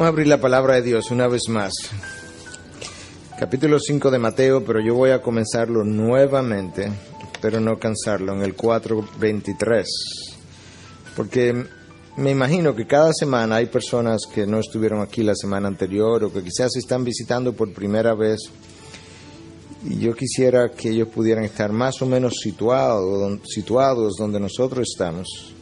[0.00, 1.74] Vamos a abrir la palabra de Dios una vez más.
[3.38, 6.90] Capítulo 5 de Mateo, pero yo voy a comenzarlo nuevamente,
[7.42, 9.84] pero no cansarlo, en el 4.23.
[11.14, 11.66] Porque
[12.16, 16.32] me imagino que cada semana hay personas que no estuvieron aquí la semana anterior o
[16.32, 18.38] que quizás están visitando por primera vez.
[19.84, 25.59] Y yo quisiera que ellos pudieran estar más o menos situados, situados donde nosotros estamos.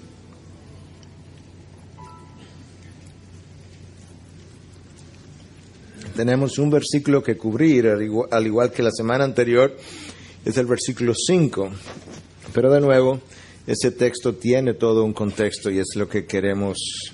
[6.19, 9.77] Tenemos un versículo que cubrir, al igual, que la semana anterior,
[10.45, 11.71] es el versículo 5.
[12.53, 13.21] Pero de nuevo,
[13.69, 17.13] ese texto tiene todo un contexto y es lo que queremos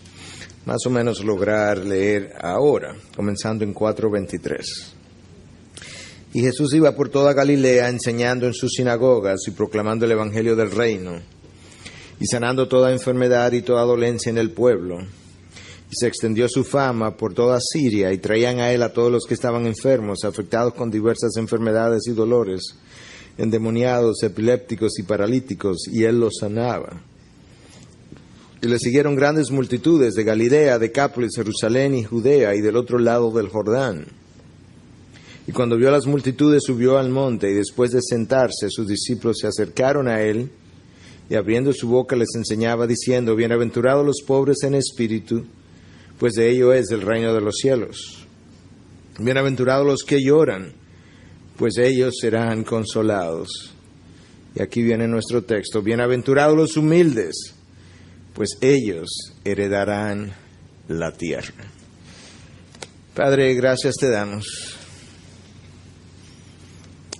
[0.64, 4.64] más o menos lograr leer ahora, comenzando en 4.23.
[6.32, 10.70] Y Jesús iba por toda Galilea enseñando en sus sinagogas y proclamando el Evangelio del
[10.70, 11.20] reino,
[12.18, 15.06] y sanando toda enfermedad y toda dolencia en el pueblo
[15.94, 19.34] se extendió su fama por toda Siria y traían a él a todos los que
[19.34, 22.76] estaban enfermos, afectados con diversas enfermedades y dolores,
[23.38, 27.00] endemoniados, epilépticos y paralíticos, y él los sanaba.
[28.62, 33.30] Y le siguieron grandes multitudes de Galilea, Decápolis, Jerusalén y Judea y del otro lado
[33.30, 34.06] del Jordán.
[35.46, 39.46] Y cuando vio las multitudes subió al monte y después de sentarse sus discípulos se
[39.46, 40.50] acercaron a él
[41.28, 45.44] y abriendo su boca les enseñaba diciendo, Bienaventurados los pobres en espíritu,
[46.18, 48.26] pues de ello es el reino de los cielos.
[49.18, 50.72] Bienaventurados los que lloran,
[51.56, 53.74] pues ellos serán consolados.
[54.54, 57.54] Y aquí viene nuestro texto, bienaventurados los humildes,
[58.34, 59.08] pues ellos
[59.44, 60.32] heredarán
[60.88, 61.64] la tierra.
[63.14, 64.76] Padre, gracias te damos.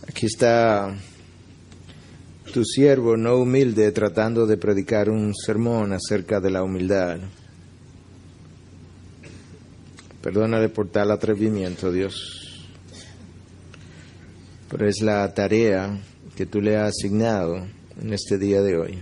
[0.09, 0.97] Aquí está
[2.53, 7.19] tu siervo no humilde tratando de predicar un sermón acerca de la humildad.
[10.25, 12.65] Perdónale por tal atrevimiento, Dios.
[14.71, 16.01] Pero es la tarea
[16.35, 17.57] que tú le has asignado
[18.01, 18.99] en este día de hoy.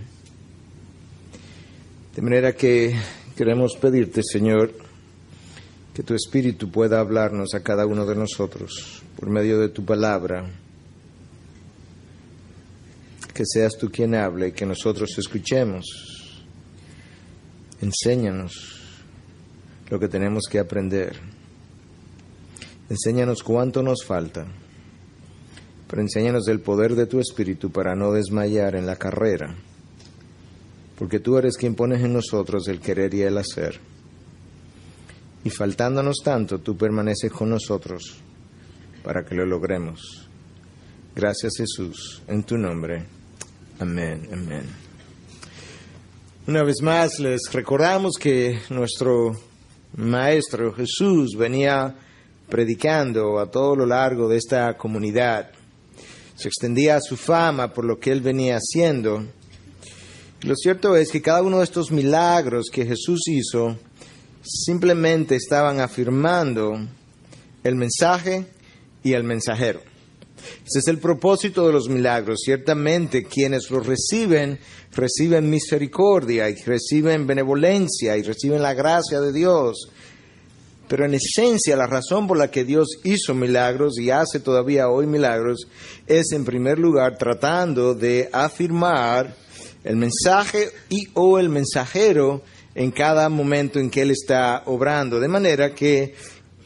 [2.13, 2.93] De manera que
[3.37, 4.73] queremos pedirte, Señor,
[5.93, 10.45] que tu Espíritu pueda hablarnos a cada uno de nosotros por medio de tu palabra.
[13.33, 15.85] Que seas tú quien hable y que nosotros escuchemos.
[17.79, 18.72] Enséñanos
[19.93, 21.15] lo que tenemos que aprender.
[22.89, 24.43] Enséñanos cuánto nos falta,
[25.87, 29.53] pero enséñanos del poder de tu Espíritu para no desmayar en la carrera,
[30.97, 33.79] porque tú eres quien pones en nosotros el querer y el hacer.
[35.43, 38.17] Y faltándonos tanto, tú permaneces con nosotros
[39.03, 40.27] para que lo logremos.
[41.15, 43.05] Gracias Jesús, en tu nombre.
[43.77, 44.63] Amén, amén.
[46.47, 49.52] Una vez más les recordamos que nuestro
[49.95, 51.95] Maestro Jesús venía
[52.49, 55.51] predicando a todo lo largo de esta comunidad.
[56.35, 59.23] Se extendía su fama por lo que él venía haciendo.
[60.41, 63.77] lo cierto es que cada uno de estos milagros que Jesús hizo
[64.41, 66.73] simplemente estaban afirmando
[67.63, 68.47] el mensaje
[69.03, 69.92] y el mensajero.
[70.65, 72.41] Ese es el propósito de los milagros.
[72.43, 74.59] Ciertamente quienes los reciben,
[74.91, 79.89] reciben misericordia y reciben benevolencia y reciben la gracia de Dios.
[80.87, 85.07] Pero en esencia la razón por la que Dios hizo milagros y hace todavía hoy
[85.07, 85.67] milagros
[86.07, 89.35] es en primer lugar tratando de afirmar
[89.83, 92.41] el mensaje y o el mensajero
[92.75, 95.19] en cada momento en que Él está obrando.
[95.19, 96.15] De manera que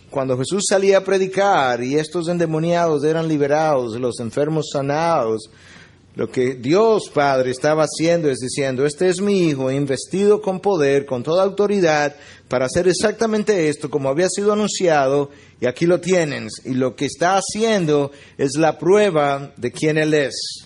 [0.10, 5.50] cuando Jesús salía a predicar y estos endemoniados eran liberados, los enfermos sanados,
[6.18, 11.06] Lo que Dios Padre estaba haciendo es diciendo, este es mi Hijo, investido con poder,
[11.06, 12.16] con toda autoridad,
[12.48, 15.30] para hacer exactamente esto, como había sido anunciado,
[15.62, 16.48] y aquí lo tienen.
[16.66, 20.66] Y lo que está haciendo es la prueba de quién Él es.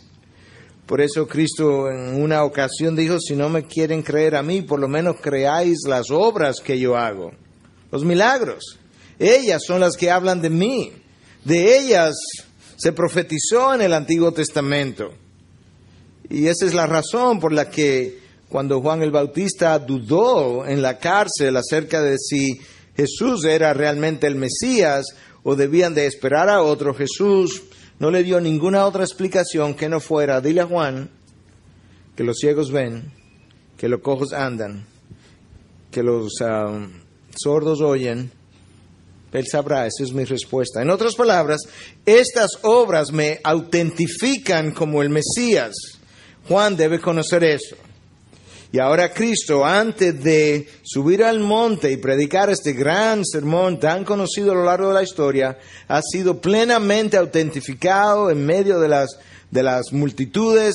[0.85, 4.79] Por eso Cristo en una ocasión dijo, si no me quieren creer a mí, por
[4.79, 7.33] lo menos creáis las obras que yo hago,
[7.91, 8.79] los milagros.
[9.21, 10.91] Ellas son las que hablan de mí.
[11.45, 12.15] De ellas
[12.75, 15.13] se profetizó en el Antiguo Testamento.
[16.27, 18.19] Y esa es la razón por la que
[18.49, 22.59] cuando Juan el Bautista dudó en la cárcel acerca de si
[22.97, 25.05] Jesús era realmente el Mesías
[25.43, 27.61] o debían de esperar a otro, Jesús
[27.99, 31.11] no le dio ninguna otra explicación que no fuera, dile a Juan
[32.15, 33.11] que los ciegos ven,
[33.77, 34.85] que los cojos andan,
[35.91, 36.87] que los ah,
[37.35, 38.31] sordos oyen,
[39.31, 40.81] él sabrá, esa es mi respuesta.
[40.81, 41.61] En otras palabras,
[42.05, 45.73] estas obras me autentifican como el Mesías.
[46.47, 47.75] Juan debe conocer eso.
[48.73, 54.51] Y ahora Cristo, antes de subir al monte y predicar este gran sermón tan conocido
[54.51, 55.57] a lo largo de la historia,
[55.89, 59.09] ha sido plenamente autentificado en medio de las,
[59.49, 60.73] de las multitudes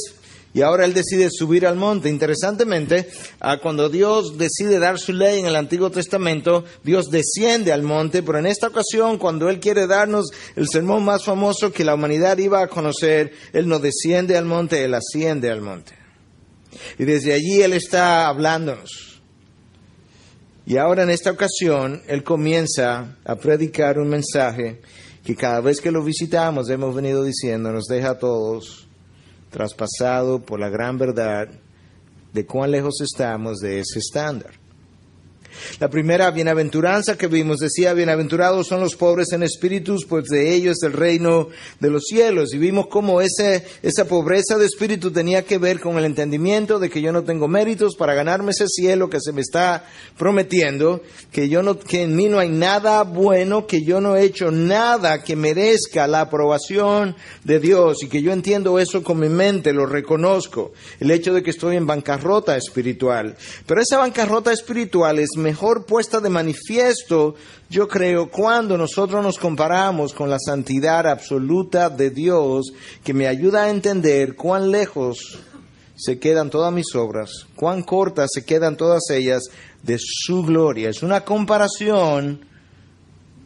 [0.56, 2.08] y ahora él decide subir al monte.
[2.08, 3.10] Interesantemente,
[3.40, 8.22] ah, cuando Dios decide dar su ley en el Antiguo Testamento, Dios desciende al monte,
[8.22, 12.38] pero en esta ocasión, cuando él quiere darnos el sermón más famoso que la humanidad
[12.38, 15.92] iba a conocer, él no desciende al monte, él asciende al monte.
[16.98, 19.20] Y desde allí él está hablándonos.
[20.64, 24.80] Y ahora en esta ocasión, él comienza a predicar un mensaje
[25.22, 28.85] que cada vez que lo visitamos hemos venido diciendo, nos deja a todos
[29.56, 31.48] traspasado por la gran verdad
[32.34, 34.65] de cuán lejos estamos de ese estándar.
[35.80, 40.78] La primera bienaventuranza que vimos decía, bienaventurados son los pobres en espíritus, pues de ellos
[40.78, 41.48] es el reino
[41.80, 42.52] de los cielos.
[42.54, 46.90] Y vimos cómo ese, esa pobreza de espíritu tenía que ver con el entendimiento de
[46.90, 49.84] que yo no tengo méritos para ganarme ese cielo que se me está
[50.16, 54.24] prometiendo, que, yo no, que en mí no hay nada bueno, que yo no he
[54.24, 59.28] hecho nada que merezca la aprobación de Dios y que yo entiendo eso con mi
[59.28, 60.72] mente, lo reconozco.
[61.00, 63.36] El hecho de que estoy en bancarrota espiritual.
[63.66, 67.36] Pero esa bancarrota espiritual es mejor puesta de manifiesto,
[67.70, 72.72] yo creo, cuando nosotros nos comparamos con la santidad absoluta de Dios,
[73.04, 75.38] que me ayuda a entender cuán lejos
[75.94, 79.44] se quedan todas mis obras, cuán cortas se quedan todas ellas
[79.84, 80.90] de su gloria.
[80.90, 82.44] Es una comparación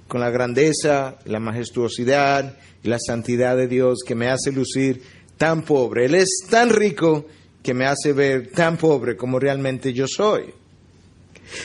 [0.09, 5.03] con la grandeza, la majestuosidad y la santidad de Dios que me hace lucir
[5.37, 6.07] tan pobre.
[6.07, 7.27] Él es tan rico
[7.63, 10.60] que me hace ver tan pobre como realmente yo soy.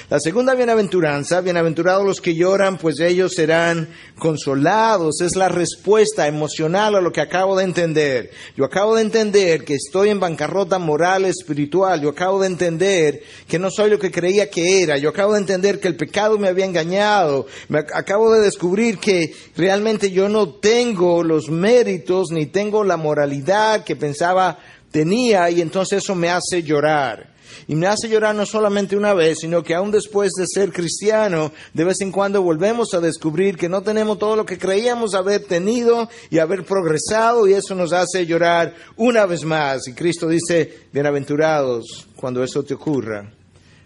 [0.10, 5.22] La segunda bienaventuranza, bienaventurados los que lloran, pues ellos serán consolados.
[5.22, 8.32] Es la respuesta emocional a lo que acabo de entender.
[8.56, 12.02] Yo acabo de entender que estoy en bancarrota moral, espiritual.
[12.02, 14.98] Yo acabo de entender que no soy lo que creía que era.
[14.98, 17.48] Yo acabo de entender que el pecado me había engañado.
[17.68, 23.84] Me acabo de descubrir que realmente yo no tengo los méritos ni tengo la moralidad
[23.84, 24.58] que pensaba
[24.92, 27.35] tenía y entonces eso me hace llorar.
[27.68, 31.52] Y me hace llorar no solamente una vez, sino que aún después de ser cristiano,
[31.74, 35.44] de vez en cuando volvemos a descubrir que no tenemos todo lo que creíamos haber
[35.46, 39.88] tenido y haber progresado y eso nos hace llorar una vez más.
[39.88, 43.32] Y Cristo dice, bienaventurados cuando eso te ocurra,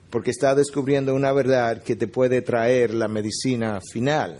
[0.09, 4.37] porque está descubriendo una verdad que te puede traer la medicina final.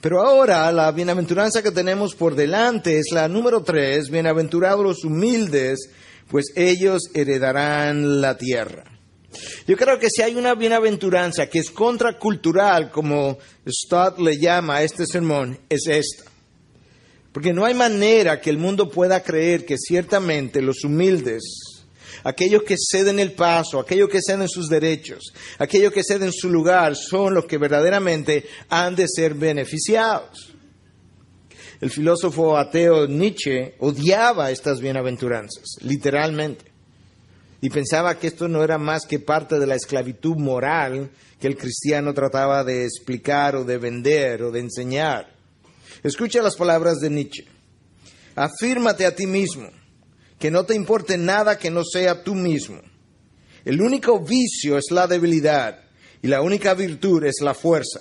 [0.00, 5.90] Pero ahora la bienaventuranza que tenemos por delante es la número tres, bienaventurados los humildes,
[6.28, 8.84] pues ellos heredarán la tierra.
[9.66, 14.82] Yo creo que si hay una bienaventuranza que es contracultural, como Stott le llama a
[14.82, 16.24] este sermón, es esta.
[17.32, 21.42] Porque no hay manera que el mundo pueda creer que ciertamente los humildes,
[22.24, 26.96] aquellos que ceden el paso, aquellos que ceden sus derechos, aquellos que ceden su lugar,
[26.96, 30.55] son los que verdaderamente han de ser beneficiados.
[31.80, 36.64] El filósofo ateo Nietzsche odiaba estas bienaventuranzas, literalmente,
[37.60, 41.56] y pensaba que esto no era más que parte de la esclavitud moral que el
[41.56, 45.34] cristiano trataba de explicar o de vender o de enseñar.
[46.02, 47.44] Escucha las palabras de Nietzsche.
[48.34, 49.70] Afírmate a ti mismo,
[50.38, 52.80] que no te importe nada que no sea tú mismo.
[53.64, 55.80] El único vicio es la debilidad
[56.22, 58.00] y la única virtud es la fuerza.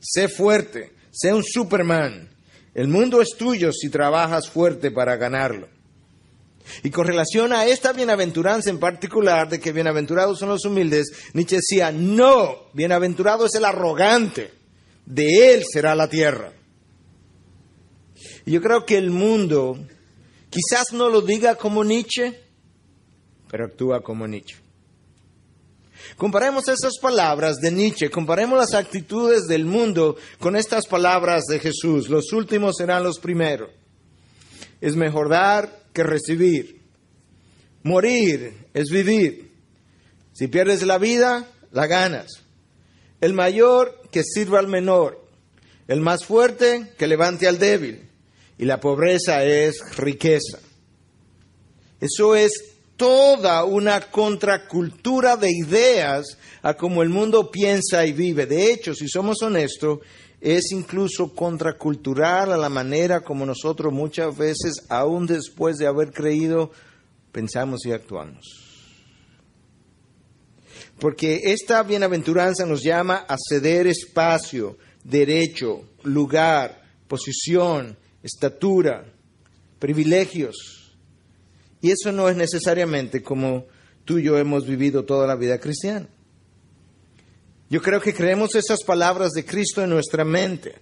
[0.00, 2.28] Sé fuerte, sé un Superman,
[2.78, 5.68] el mundo es tuyo si trabajas fuerte para ganarlo.
[6.82, 11.56] Y con relación a esta bienaventuranza en particular, de que bienaventurados son los humildes, Nietzsche
[11.56, 14.52] decía, no, bienaventurado es el arrogante,
[15.06, 16.52] de él será la tierra.
[18.44, 19.78] Y yo creo que el mundo
[20.50, 22.40] Quizás no lo diga como Nietzsche,
[23.50, 24.56] pero actúa como Nietzsche.
[26.18, 32.08] Comparemos esas palabras de Nietzsche, comparemos las actitudes del mundo con estas palabras de Jesús.
[32.08, 33.70] Los últimos serán los primeros.
[34.80, 36.80] Es mejor dar que recibir.
[37.84, 39.52] Morir es vivir.
[40.32, 42.42] Si pierdes la vida, la ganas.
[43.20, 45.24] El mayor que sirva al menor.
[45.86, 48.10] El más fuerte que levante al débil.
[48.58, 50.58] Y la pobreza es riqueza.
[52.00, 58.44] Eso es toda una contracultura de ideas a cómo el mundo piensa y vive.
[58.44, 60.00] De hecho, si somos honestos,
[60.40, 66.72] es incluso contracultural a la manera como nosotros muchas veces, aún después de haber creído,
[67.32, 68.44] pensamos y actuamos.
[70.98, 79.04] Porque esta bienaventuranza nos llama a ceder espacio, derecho, lugar, posición, estatura,
[79.78, 80.77] privilegios
[81.80, 83.66] y eso no es necesariamente como
[84.04, 86.08] tú y yo hemos vivido toda la vida cristiana.
[87.70, 90.76] Yo creo que creemos esas palabras de Cristo en nuestra mente.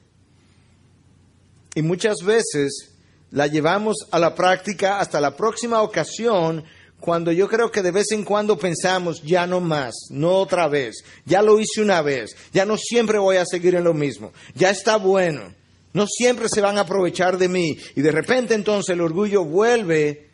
[1.74, 2.92] Y muchas veces
[3.30, 6.64] la llevamos a la práctica hasta la próxima ocasión
[7.00, 11.04] cuando yo creo que de vez en cuando pensamos, ya no más, no otra vez,
[11.26, 14.70] ya lo hice una vez, ya no siempre voy a seguir en lo mismo, ya
[14.70, 15.52] está bueno,
[15.92, 17.78] no siempre se van a aprovechar de mí.
[17.94, 20.25] Y de repente entonces el orgullo vuelve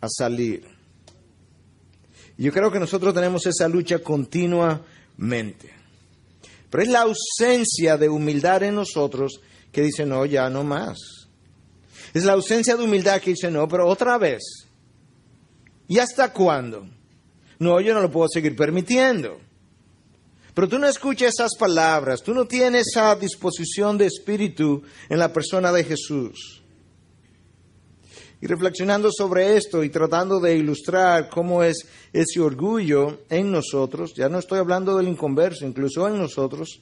[0.00, 0.64] a salir.
[2.38, 5.70] Yo creo que nosotros tenemos esa lucha continuamente.
[6.70, 9.40] Pero es la ausencia de humildad en nosotros
[9.72, 10.98] que dice, no, ya no más.
[12.12, 14.66] Es la ausencia de humildad que dice, no, pero otra vez.
[15.88, 16.86] ¿Y hasta cuándo?
[17.58, 19.38] No, yo no lo puedo seguir permitiendo.
[20.54, 25.32] Pero tú no escuchas esas palabras, tú no tienes esa disposición de espíritu en la
[25.32, 26.62] persona de Jesús.
[28.40, 34.28] Y reflexionando sobre esto y tratando de ilustrar cómo es ese orgullo en nosotros, ya
[34.28, 36.80] no estoy hablando del inconverso, incluso en nosotros,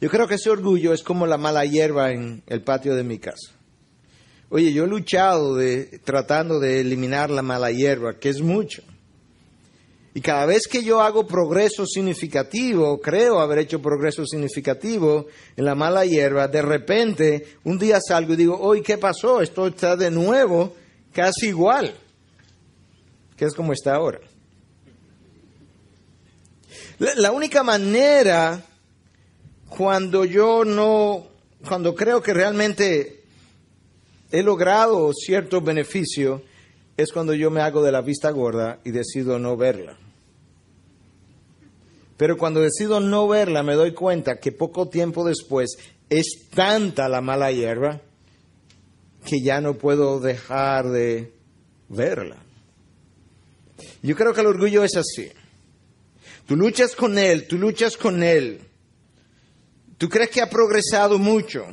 [0.00, 3.18] yo creo que ese orgullo es como la mala hierba en el patio de mi
[3.18, 3.52] casa.
[4.48, 8.82] Oye, yo he luchado de, tratando de eliminar la mala hierba, que es mucho.
[10.14, 15.26] Y cada vez que yo hago progreso significativo, creo haber hecho progreso significativo
[15.56, 19.40] en la mala hierba, de repente un día salgo y digo, hoy, ¿qué pasó?
[19.40, 20.76] Esto está de nuevo
[21.12, 21.94] casi igual,
[23.36, 24.20] que es como está ahora.
[26.98, 28.62] La, la única manera
[29.76, 31.26] cuando yo no,
[31.66, 33.22] cuando creo que realmente
[34.30, 36.42] he logrado cierto beneficio,
[36.96, 39.96] es cuando yo me hago de la vista gorda y decido no verla.
[42.16, 45.76] Pero cuando decido no verla, me doy cuenta que poco tiempo después
[46.08, 48.00] es tanta la mala hierba
[49.24, 51.32] que ya no puedo dejar de
[51.88, 52.36] verla.
[54.02, 55.30] Yo creo que el orgullo es así.
[56.46, 58.60] Tú luchas con él, tú luchas con él.
[59.96, 61.64] Tú crees que ha progresado mucho.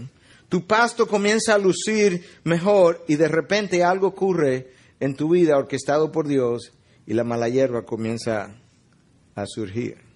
[0.47, 6.11] Tu pasto comienza a lucir mejor y de repente algo ocurre en tu vida orquestado
[6.11, 6.73] por Dios
[7.05, 8.55] y la mala hierba comienza
[9.35, 10.09] a surgir.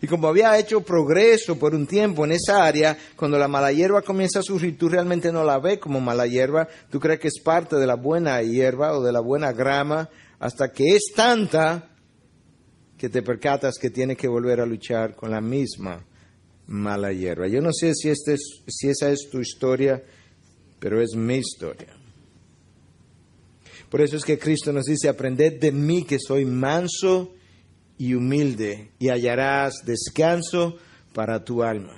[0.00, 4.02] Y como había hecho progreso por un tiempo en esa área, cuando la mala hierba
[4.02, 7.40] comienza a surgir, tú realmente no la ves como mala hierba, tú crees que es
[7.42, 11.90] parte de la buena hierba o de la buena grama, hasta que es tanta
[12.98, 16.04] que te percatas que tienes que volver a luchar con la misma
[16.66, 17.46] mala hierba.
[17.46, 20.02] Yo no sé si, este si esa es tu historia,
[20.78, 21.95] pero es mi historia.
[23.90, 27.32] Por eso es que Cristo nos dice, aprended de mí que soy manso
[27.98, 30.76] y humilde, y hallarás descanso
[31.12, 31.94] para tu alma.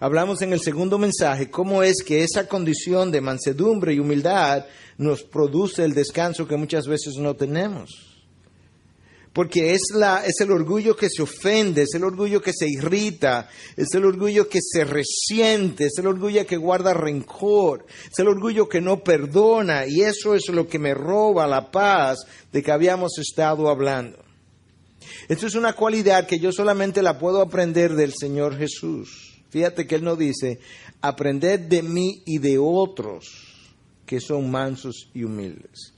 [0.00, 4.64] Hablamos en el segundo mensaje cómo es que esa condición de mansedumbre y humildad
[4.96, 8.09] nos produce el descanso que muchas veces no tenemos.
[9.32, 13.48] Porque es, la, es el orgullo que se ofende, es el orgullo que se irrita,
[13.76, 18.68] es el orgullo que se resiente, es el orgullo que guarda rencor, es el orgullo
[18.68, 22.18] que no perdona y eso es lo que me roba la paz
[22.52, 24.18] de que habíamos estado hablando.
[25.28, 29.42] Esto es una cualidad que yo solamente la puedo aprender del Señor Jesús.
[29.50, 30.58] Fíjate que Él nos dice,
[31.00, 33.28] aprended de mí y de otros
[34.06, 35.94] que son mansos y humildes.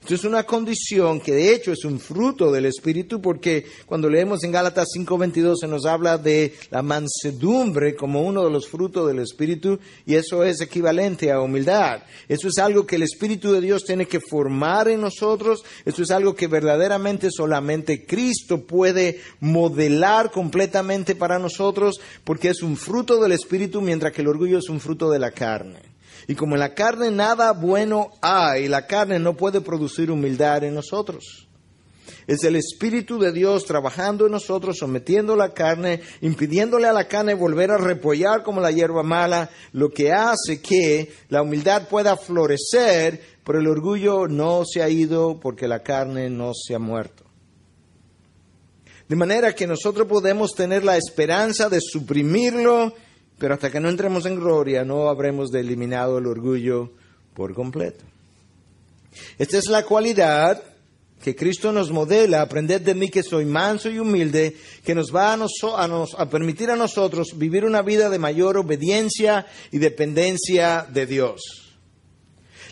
[0.00, 4.42] Esto es una condición que de hecho es un fruto del Espíritu porque cuando leemos
[4.44, 9.18] en Gálatas 5:22 se nos habla de la mansedumbre como uno de los frutos del
[9.20, 12.02] Espíritu y eso es equivalente a humildad.
[12.28, 16.10] Eso es algo que el Espíritu de Dios tiene que formar en nosotros, eso es
[16.10, 23.32] algo que verdaderamente solamente Cristo puede modelar completamente para nosotros porque es un fruto del
[23.32, 25.89] Espíritu mientras que el orgullo es un fruto de la carne.
[26.30, 30.76] Y como en la carne nada bueno hay, la carne no puede producir humildad en
[30.76, 31.48] nosotros.
[32.28, 37.34] Es el Espíritu de Dios trabajando en nosotros, sometiendo la carne, impidiéndole a la carne
[37.34, 43.20] volver a repollar como la hierba mala, lo que hace que la humildad pueda florecer,
[43.44, 47.24] pero el orgullo no se ha ido porque la carne no se ha muerto.
[49.08, 52.94] De manera que nosotros podemos tener la esperanza de suprimirlo,
[53.40, 56.92] pero hasta que no entremos en gloria no habremos eliminado el orgullo
[57.34, 58.04] por completo.
[59.38, 60.62] Esta es la cualidad
[61.22, 65.32] que Cristo nos modela, aprended de mí que soy manso y humilde, que nos va
[65.32, 65.38] a,
[66.18, 71.40] a, permitir a nosotros vivir una vida de mayor obediencia y dependencia de Dios.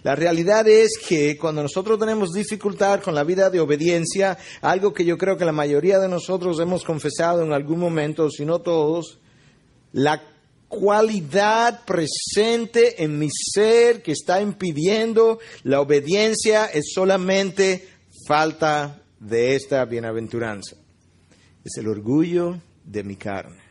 [0.02, 5.04] La realidad es que cuando nosotros tenemos dificultad con la vida de obediencia, algo que
[5.04, 9.18] yo creo que la mayoría de nosotros hemos confesado en algún momento, si no todos,
[9.92, 10.22] la
[10.68, 17.88] cualidad presente en mi ser que está impidiendo la obediencia es solamente
[18.26, 20.76] falta de esta bienaventuranza.
[21.64, 23.67] Es el orgullo de mi carne.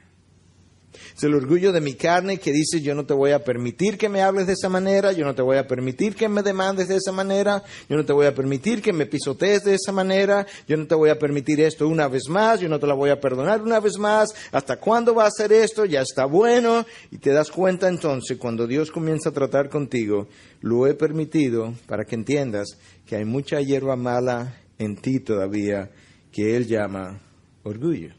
[1.15, 4.09] Es el orgullo de mi carne que dice yo no te voy a permitir que
[4.09, 6.95] me hables de esa manera, yo no te voy a permitir que me demandes de
[6.95, 10.77] esa manera, yo no te voy a permitir que me pisotees de esa manera, yo
[10.77, 13.19] no te voy a permitir esto una vez más, yo no te la voy a
[13.19, 15.85] perdonar una vez más, ¿hasta cuándo va a hacer esto?
[15.85, 16.85] Ya está bueno.
[17.11, 20.27] Y te das cuenta entonces cuando Dios comienza a tratar contigo,
[20.61, 25.89] lo he permitido para que entiendas que hay mucha hierba mala en ti todavía
[26.31, 27.19] que Él llama
[27.63, 28.16] orgullo.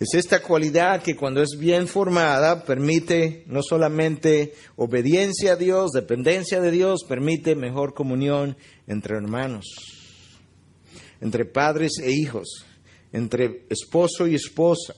[0.00, 6.58] Es esta cualidad que cuando es bien formada permite no solamente obediencia a Dios, dependencia
[6.58, 9.66] de Dios, permite mejor comunión entre hermanos,
[11.20, 12.64] entre padres e hijos,
[13.12, 14.94] entre esposo y esposa,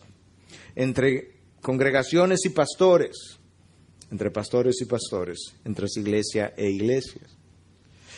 [0.76, 3.40] entre congregaciones y pastores,
[4.12, 7.36] entre pastores y pastores, entre iglesia e iglesias.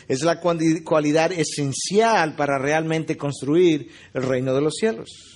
[0.07, 5.34] Es la cualidad esencial para realmente construir el reino de los cielos.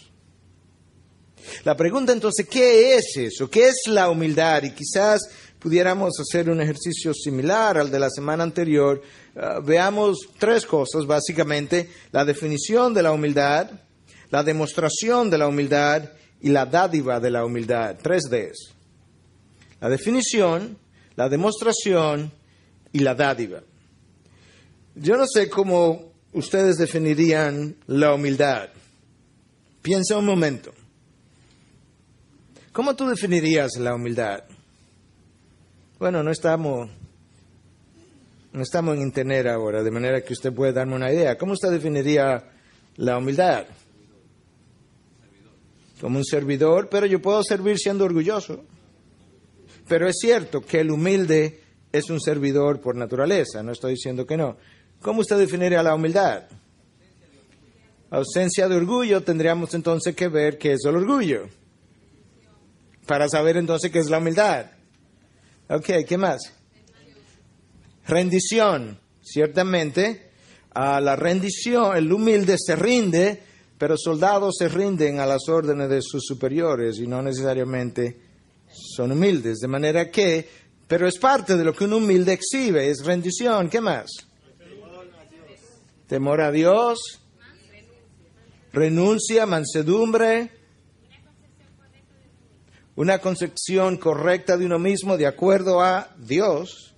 [1.63, 3.49] La pregunta entonces, ¿qué es eso?
[3.49, 4.63] ¿Qué es la humildad?
[4.63, 5.21] Y quizás
[5.59, 9.01] pudiéramos hacer un ejercicio similar al de la semana anterior.
[9.35, 13.69] Ah, veamos tres cosas, básicamente, la definición de la humildad,
[14.29, 16.09] la demostración de la humildad
[16.41, 17.97] y la dádiva de la humildad.
[18.01, 18.73] Tres Ds.
[19.81, 20.77] La definición,
[21.15, 22.31] la demostración
[22.91, 23.61] y la dádiva.
[24.95, 28.69] Yo no sé cómo ustedes definirían la humildad.
[29.81, 30.73] Piensa un momento.
[32.71, 34.43] ¿Cómo tú definirías la humildad?
[35.97, 36.89] Bueno, no estamos,
[38.53, 41.35] no estamos en internet ahora, de manera que usted puede darme una idea.
[41.35, 42.43] ¿Cómo usted definiría
[42.97, 43.65] la humildad?
[45.99, 48.63] Como un servidor, pero yo puedo servir siendo orgulloso.
[49.87, 54.37] Pero es cierto que el humilde es un servidor por naturaleza, no estoy diciendo que
[54.37, 54.57] no.
[55.01, 56.43] ¿Cómo usted definiría la humildad?
[58.11, 61.49] Ausencia de orgullo, tendríamos entonces que ver qué es el orgullo.
[63.09, 64.67] Para saber entonces qué es la humildad.
[65.67, 66.53] Ok, ¿qué más?
[68.07, 68.99] Rendición.
[69.19, 70.29] Ciertamente,
[70.75, 73.41] a la rendición, el humilde se rinde,
[73.79, 78.21] pero soldados se rinden a las órdenes de sus superiores y no necesariamente
[78.95, 79.57] son humildes.
[79.57, 80.47] De manera que,
[80.87, 83.71] pero es parte de lo que un humilde exhibe, es rendición.
[83.71, 84.05] ¿Qué más?
[86.05, 86.99] temor a Dios,
[88.71, 90.58] renuncia, mansedumbre,
[92.99, 96.93] una concepción correcta de uno mismo de acuerdo a Dios,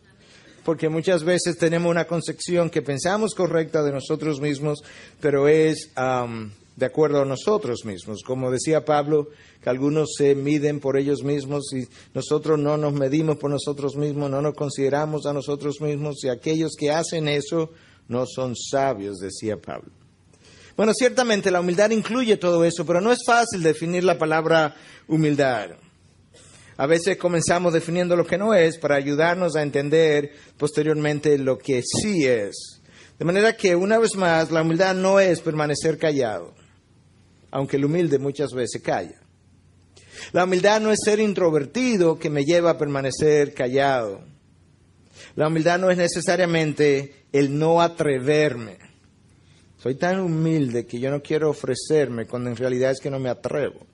[0.66, 4.82] porque muchas veces tenemos una concepción que pensamos correcta de nosotros mismos,
[5.20, 5.92] pero es
[6.76, 8.24] de acuerdo a nosotros mismos.
[8.26, 9.28] Como decía Pablo,
[9.62, 14.32] que algunos se miden por ellos mismos y nosotros no nos medimos por nosotros mismos,
[14.32, 17.74] no nos consideramos a nosotros mismos y aquellos que hacen eso
[18.08, 19.92] no son sabios, decía Pablo.
[20.76, 24.76] Bueno, ciertamente la humildad incluye todo eso, pero no es fácil definir la palabra
[25.08, 25.70] humildad.
[26.82, 31.84] A veces comenzamos definiendo lo que no es para ayudarnos a entender posteriormente lo que
[31.84, 32.82] sí es.
[33.20, 36.56] De manera que, una vez más, la humildad no es permanecer callado,
[37.52, 39.22] aunque el humilde muchas veces calla.
[40.32, 44.24] La humildad no es ser introvertido que me lleva a permanecer callado.
[45.36, 48.80] La humildad no es necesariamente el no atreverme.
[49.78, 53.30] Soy tan humilde que yo no quiero ofrecerme cuando en realidad es que no me
[53.30, 53.91] atrevo.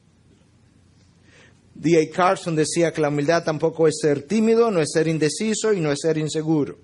[1.79, 2.09] D.A.
[2.09, 5.91] Carson decía que la humildad tampoco es ser tímido, no es ser indeciso y no
[5.91, 6.77] es ser inseguro.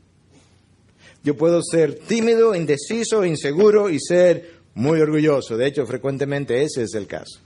[1.23, 5.57] Yo puedo ser tímido, indeciso, inseguro y ser muy orgulloso.
[5.57, 7.39] De hecho, frecuentemente ese es el caso.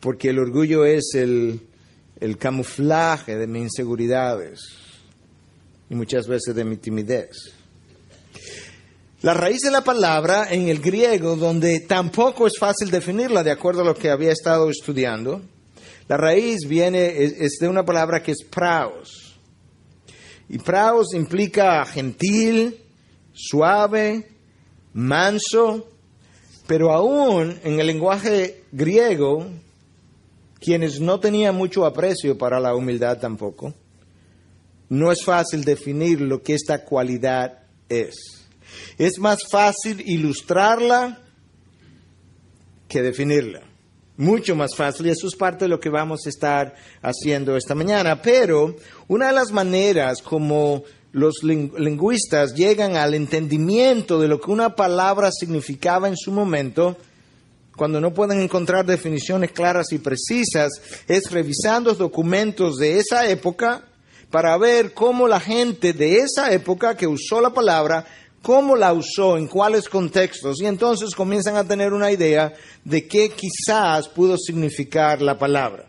[0.00, 1.60] Porque el orgullo es el,
[2.18, 4.60] el camuflaje de mis inseguridades
[5.90, 7.52] y muchas veces de mi timidez.
[9.20, 13.82] La raíz de la palabra en el griego, donde tampoco es fácil definirla de acuerdo
[13.82, 15.42] a lo que había estado estudiando,
[16.08, 19.38] la raíz viene, es, de una palabra que es praos.
[20.48, 22.78] Y praos implica gentil,
[23.32, 24.28] suave,
[24.92, 25.88] manso,
[26.66, 29.46] pero aún en el lenguaje griego,
[30.60, 33.74] quienes no tenían mucho aprecio para la humildad tampoco,
[34.88, 38.14] no es fácil definir lo que esta cualidad es.
[38.98, 41.18] Es más fácil ilustrarla
[42.88, 43.71] que definirla.
[44.16, 47.74] Mucho más fácil y eso es parte de lo que vamos a estar haciendo esta
[47.74, 48.20] mañana.
[48.20, 48.76] Pero
[49.08, 55.30] una de las maneras como los lingüistas llegan al entendimiento de lo que una palabra
[55.30, 56.96] significaba en su momento,
[57.76, 60.70] cuando no pueden encontrar definiciones claras y precisas,
[61.08, 63.82] es revisando documentos de esa época
[64.30, 68.06] para ver cómo la gente de esa época que usó la palabra
[68.42, 72.52] cómo la usó, en cuáles contextos, y entonces comienzan a tener una idea
[72.84, 75.88] de qué quizás pudo significar la palabra.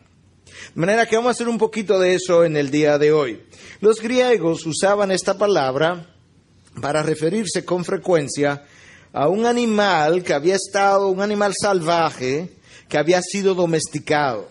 [0.73, 3.43] De manera que vamos a hacer un poquito de eso en el día de hoy.
[3.81, 6.07] Los griegos usaban esta palabra
[6.81, 8.63] para referirse con frecuencia
[9.11, 12.49] a un animal que había estado, un animal salvaje,
[12.87, 14.49] que había sido domesticado.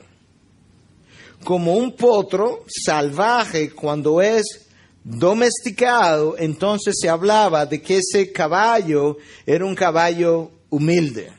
[1.44, 4.66] Como un potro salvaje cuando es
[5.04, 11.30] domesticado, entonces se hablaba de que ese caballo era un caballo humilde.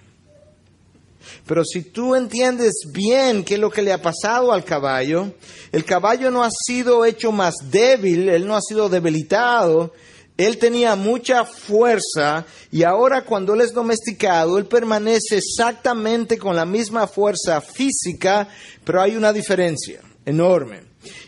[1.45, 5.33] Pero si tú entiendes bien qué es lo que le ha pasado al caballo,
[5.71, 9.93] el caballo no ha sido hecho más débil, él no ha sido debilitado,
[10.37, 16.65] él tenía mucha fuerza y ahora cuando él es domesticado, él permanece exactamente con la
[16.65, 18.47] misma fuerza física,
[18.83, 20.81] pero hay una diferencia enorme.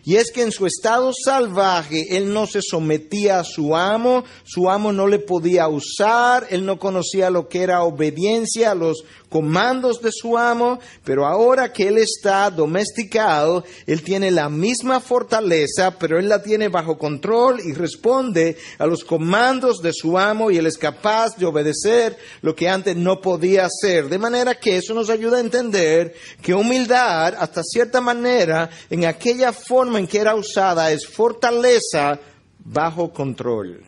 [0.08, 4.70] Y es que en su estado salvaje él no se sometía a su amo, su
[4.70, 10.02] amo no le podía usar, él no conocía lo que era obediencia a los comandos
[10.02, 16.20] de su amo, pero ahora que él está domesticado, él tiene la misma fortaleza, pero
[16.20, 20.68] él la tiene bajo control y responde a los comandos de su amo y él
[20.68, 24.08] es capaz de obedecer lo que antes no podía hacer.
[24.08, 26.14] De manera que eso nos ayuda a entender
[26.44, 32.20] que humildad, hasta cierta manera, en aquella forma en que era usada, es fortaleza
[32.60, 33.84] bajo control.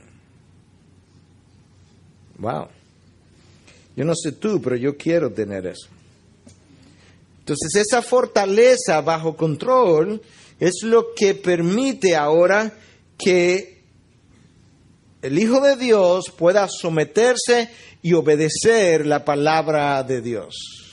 [2.37, 2.67] Wow.
[3.95, 5.87] Yo no sé tú, pero yo quiero tener eso.
[7.39, 10.21] Entonces esa fortaleza bajo control
[10.59, 12.73] es lo que permite ahora
[13.17, 13.81] que
[15.21, 17.69] el Hijo de Dios pueda someterse
[18.01, 20.86] y obedecer la palabra de Dios.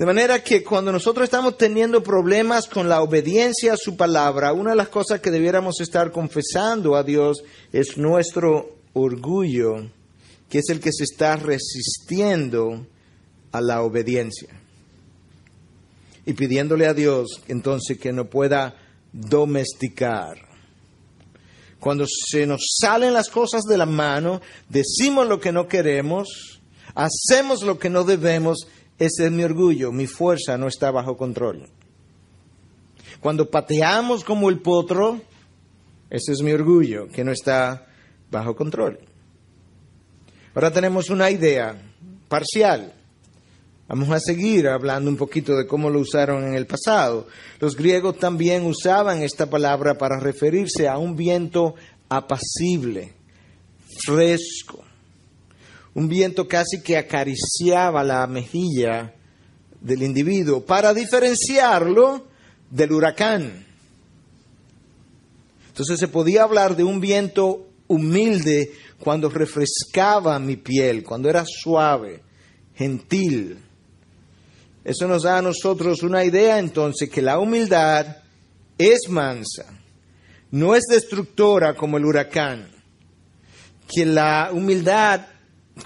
[0.00, 4.70] De manera que cuando nosotros estamos teniendo problemas con la obediencia a su palabra, una
[4.70, 9.90] de las cosas que debiéramos estar confesando a Dios es nuestro orgullo
[10.48, 12.86] que es el que se está resistiendo
[13.52, 14.48] a la obediencia.
[16.24, 18.76] Y pidiéndole a Dios entonces que no pueda
[19.12, 20.48] domesticar.
[21.78, 26.58] Cuando se nos salen las cosas de la mano, decimos lo que no queremos,
[26.94, 28.66] hacemos lo que no debemos,
[29.00, 31.66] ese es mi orgullo, mi fuerza no está bajo control.
[33.18, 35.22] Cuando pateamos como el potro,
[36.10, 37.86] ese es mi orgullo, que no está
[38.30, 39.00] bajo control.
[40.54, 41.80] Ahora tenemos una idea
[42.28, 42.92] parcial.
[43.88, 47.26] Vamos a seguir hablando un poquito de cómo lo usaron en el pasado.
[47.58, 51.74] Los griegos también usaban esta palabra para referirse a un viento
[52.10, 53.14] apacible,
[54.04, 54.84] fresco,
[55.94, 59.14] un viento casi que acariciaba la mejilla
[59.80, 62.26] del individuo, para diferenciarlo
[62.70, 63.66] del huracán.
[65.68, 72.22] Entonces se podía hablar de un viento humilde cuando refrescaba mi piel, cuando era suave,
[72.74, 73.58] gentil.
[74.84, 78.18] Eso nos da a nosotros una idea entonces que la humildad
[78.78, 79.66] es mansa,
[80.50, 82.70] no es destructora como el huracán,
[83.88, 85.26] que la humildad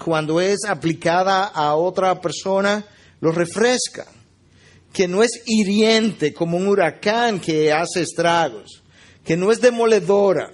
[0.03, 2.85] cuando es aplicada a otra persona
[3.21, 4.05] lo refresca,
[4.91, 8.83] que no es hiriente como un huracán que hace estragos,
[9.23, 10.51] que no es demoledora,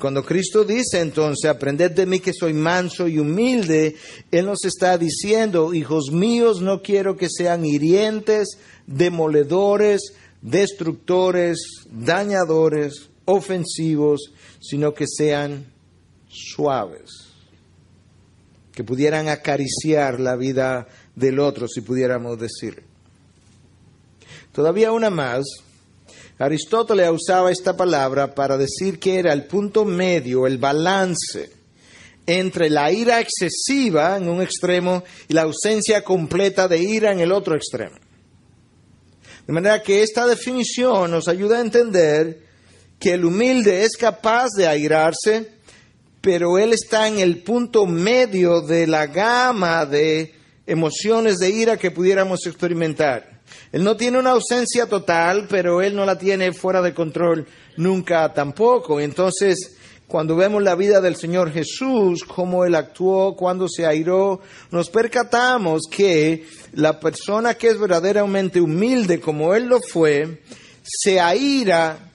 [0.00, 3.96] cuando Cristo dice entonces, aprended de mí que soy manso y humilde,
[4.30, 11.58] Él nos está diciendo, hijos míos, no quiero que sean hirientes, demoledores, destructores,
[11.90, 15.66] dañadores, ofensivos, sino que sean
[16.28, 17.29] suaves,
[18.72, 22.82] que pudieran acariciar la vida del otro, si pudiéramos decir.
[24.52, 25.44] Todavía una más.
[26.38, 31.60] Aristóteles usaba esta palabra para decir que era el punto medio, el balance
[32.26, 37.32] entre la ira excesiva en un extremo y la ausencia completa de ira en el
[37.32, 37.96] otro extremo.
[39.46, 42.40] De manera que esta definición nos ayuda a entender
[43.00, 45.48] que el humilde es capaz de airarse,
[46.20, 50.34] pero él está en el punto medio de la gama de
[50.66, 53.40] emociones de ira que pudiéramos experimentar.
[53.72, 58.32] Él no tiene una ausencia total, pero él no la tiene fuera de control nunca
[58.32, 59.00] tampoco.
[59.00, 59.76] Entonces,
[60.10, 64.40] cuando vemos la vida del Señor Jesús, cómo Él actuó, cuando se airó,
[64.72, 70.42] nos percatamos que la persona que es verdaderamente humilde, como Él lo fue,
[70.82, 72.10] se aira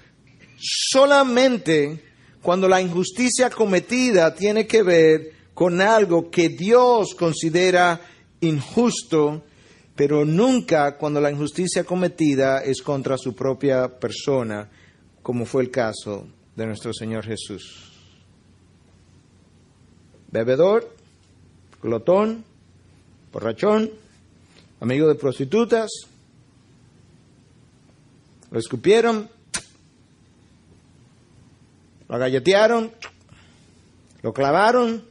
[0.58, 2.05] solamente
[2.45, 7.99] cuando la injusticia cometida tiene que ver con algo que Dios considera
[8.39, 9.41] injusto,
[9.95, 14.69] pero nunca cuando la injusticia cometida es contra su propia persona,
[15.23, 17.91] como fue el caso de nuestro Señor Jesús.
[20.29, 20.88] Bebedor,
[21.81, 22.45] glotón,
[23.34, 23.89] borrachón,
[24.81, 25.89] amigo de prostitutas,
[28.51, 29.31] lo escupieron,
[32.15, 32.91] lo galletearon,
[34.21, 35.04] lo clavaron.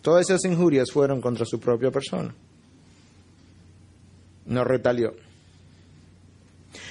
[0.00, 2.34] Todas esas injurias fueron contra su propia persona.
[4.46, 5.14] No retalió.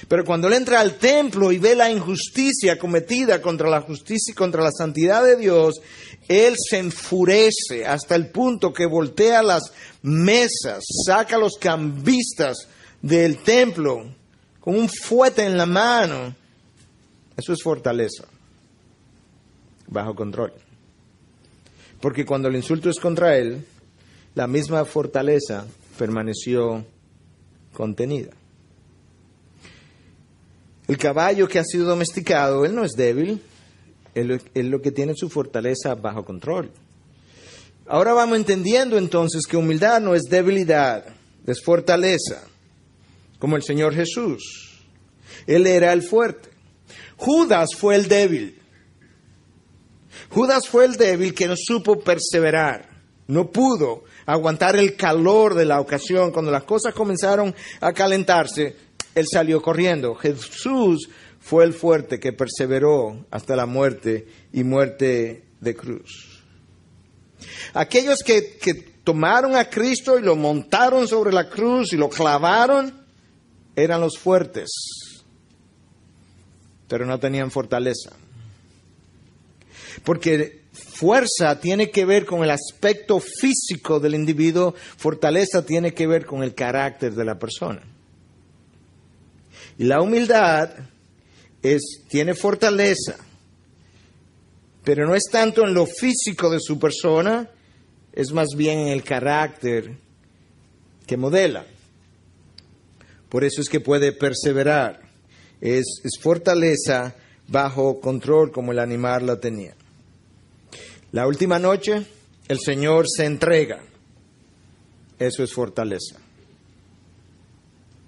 [0.07, 4.35] Pero cuando él entra al templo y ve la injusticia cometida contra la justicia y
[4.35, 5.81] contra la santidad de Dios,
[6.27, 9.71] él se enfurece hasta el punto que voltea las
[10.03, 12.67] mesas, saca los cambistas
[13.01, 14.13] del templo
[14.59, 16.35] con un fuete en la mano.
[17.37, 18.25] Eso es fortaleza,
[19.87, 20.53] bajo control.
[22.01, 23.63] Porque cuando el insulto es contra él,
[24.33, 25.65] la misma fortaleza
[25.97, 26.83] permaneció
[27.73, 28.31] contenida.
[30.87, 33.41] El caballo que ha sido domesticado, él no es débil,
[34.15, 36.71] él, es lo que tiene su fortaleza bajo control.
[37.87, 41.05] Ahora vamos entendiendo entonces que humildad no es debilidad,
[41.45, 42.43] es fortaleza,
[43.37, 44.83] como el Señor Jesús.
[45.45, 46.56] Él era el fuerte.
[47.17, 48.59] Judas fue el débil.
[50.29, 52.89] Judas fue el débil que no supo perseverar,
[53.27, 56.31] no pudo aguantar el calor de la ocasión.
[56.31, 58.75] Cuando las cosas comenzaron a calentarse,
[59.15, 60.15] él salió corriendo.
[60.15, 66.43] Jesús fue el fuerte que perseveró hasta la muerte y muerte de cruz.
[67.73, 72.93] Aquellos que, que tomaron a Cristo y lo montaron sobre la cruz y lo clavaron,
[73.75, 74.69] eran los fuertes,
[76.87, 78.11] pero no tenían fortaleza.
[80.03, 86.25] Porque fuerza tiene que ver con el aspecto físico del individuo, fortaleza tiene que ver
[86.25, 87.81] con el carácter de la persona.
[89.77, 90.71] Y la humildad
[91.61, 93.17] es, tiene fortaleza,
[94.83, 97.49] pero no es tanto en lo físico de su persona,
[98.13, 99.97] es más bien en el carácter
[101.05, 101.65] que modela.
[103.29, 105.06] Por eso es que puede perseverar.
[105.61, 105.85] Es,
[106.19, 107.15] fortaleza
[107.47, 109.75] bajo control como el animal lo tenía.
[111.11, 112.05] La última noche
[112.47, 113.81] el Señor se entrega.
[115.19, 116.19] Eso es fortaleza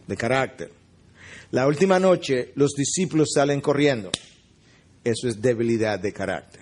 [0.07, 0.71] de carácter.
[1.51, 4.11] La última noche los discípulos salen corriendo.
[5.03, 6.61] Eso es debilidad de carácter.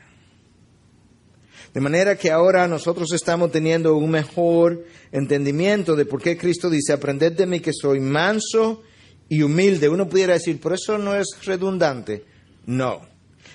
[1.73, 6.93] De manera que ahora nosotros estamos teniendo un mejor entendimiento de por qué Cristo dice,
[6.93, 8.84] aprended de mí que soy manso
[9.29, 9.89] y humilde.
[9.89, 12.25] Uno pudiera decir, por eso no es redundante.
[12.65, 13.01] No.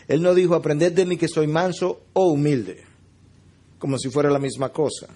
[0.09, 2.85] Él no dijo, aprended de mí que soy manso o humilde,
[3.79, 5.09] como si fuera la misma cosa.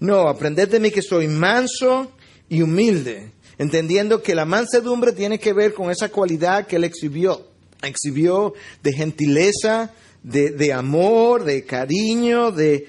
[0.00, 2.12] No, aprended de mí que soy manso
[2.48, 7.48] y humilde entendiendo que la mansedumbre tiene que ver con esa cualidad que él exhibió,
[7.82, 12.88] exhibió de gentileza, de, amor, de cariño, de...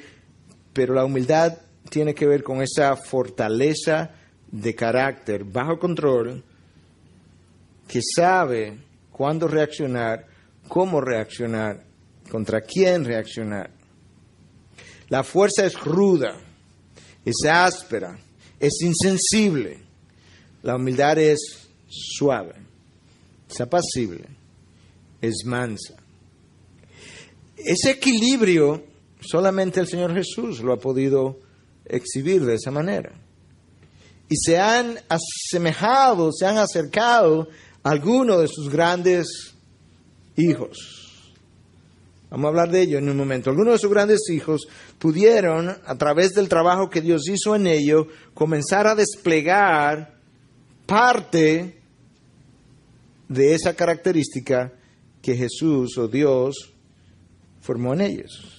[0.74, 1.58] pero la humildad
[1.90, 4.12] tiene que ver con esa fortaleza
[4.52, 6.44] de carácter bajo control
[7.88, 8.78] que sabe
[9.12, 10.28] cuándo reaccionar,
[10.68, 11.84] cómo reaccionar,
[12.30, 13.72] contra quién reaccionar.
[15.10, 16.36] La fuerza es ruda,
[17.24, 18.18] es áspera,
[18.60, 19.80] es insensible.
[20.64, 22.56] La humildad es suave,
[23.50, 24.26] es apacible,
[25.22, 25.96] es mansa.
[27.56, 28.84] Ese equilibrio
[29.22, 31.40] solamente el Señor Jesús lo ha podido
[31.86, 33.14] exhibir de esa manera.
[34.28, 37.48] Y se han asemejado, se han acercado
[37.86, 39.56] a algunos de sus grandes
[40.36, 41.34] hijos.
[42.32, 43.52] Vamos a hablar de ello en un momento.
[43.52, 44.68] Algunos de sus grandes hijos
[44.98, 50.16] pudieron, a través del trabajo que Dios hizo en ello, comenzar a desplegar
[50.88, 51.80] parte
[53.30, 54.74] de esa característica
[55.22, 56.74] que Jesús o Dios
[57.62, 58.55] formó en ellos.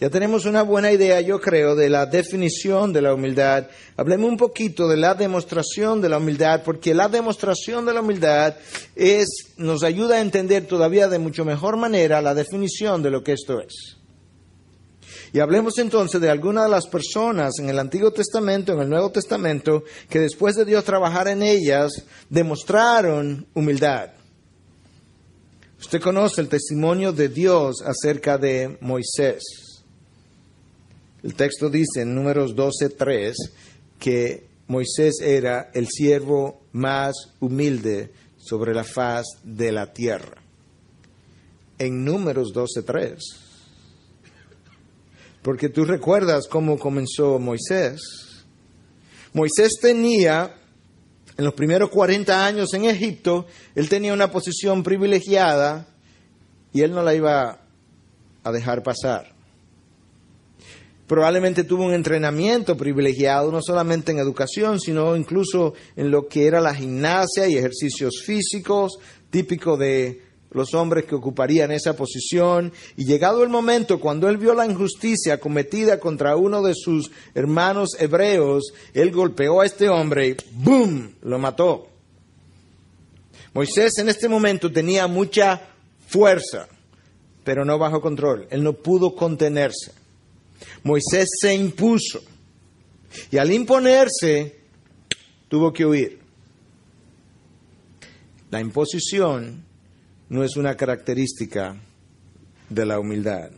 [0.00, 3.66] Ya tenemos una buena idea, yo creo, de la definición de la humildad.
[3.98, 8.54] Hablemos un poquito de la demostración de la humildad, porque la demostración de la humildad
[8.96, 13.32] es, nos ayuda a entender todavía de mucho mejor manera la definición de lo que
[13.32, 13.98] esto es.
[15.34, 19.10] Y hablemos entonces de algunas de las personas en el Antiguo Testamento, en el Nuevo
[19.10, 21.92] Testamento, que después de Dios trabajar en ellas,
[22.30, 24.12] demostraron humildad.
[25.78, 29.69] Usted conoce el testimonio de Dios acerca de Moisés.
[31.22, 33.34] El texto dice en números 12.3
[33.98, 40.40] que Moisés era el siervo más humilde sobre la faz de la tierra.
[41.78, 43.18] En números 12.3.
[45.42, 48.00] Porque tú recuerdas cómo comenzó Moisés.
[49.32, 50.54] Moisés tenía,
[51.36, 55.86] en los primeros 40 años en Egipto, él tenía una posición privilegiada
[56.72, 57.60] y él no la iba
[58.42, 59.39] a dejar pasar
[61.10, 66.60] probablemente tuvo un entrenamiento privilegiado, no solamente en educación, sino incluso en lo que era
[66.60, 72.72] la gimnasia y ejercicios físicos, típico de los hombres que ocuparían esa posición.
[72.96, 77.96] Y llegado el momento, cuando él vio la injusticia cometida contra uno de sus hermanos
[77.98, 81.16] hebreos, él golpeó a este hombre y ¡boom!
[81.22, 81.88] lo mató.
[83.52, 85.60] Moisés en este momento tenía mucha
[86.06, 86.68] fuerza,
[87.42, 88.46] pero no bajo control.
[88.48, 89.98] Él no pudo contenerse.
[90.82, 92.22] Moisés se impuso
[93.30, 94.60] y al imponerse
[95.48, 96.20] tuvo que huir.
[98.50, 99.64] La imposición
[100.28, 101.76] no es una característica
[102.68, 103.50] de la humildad.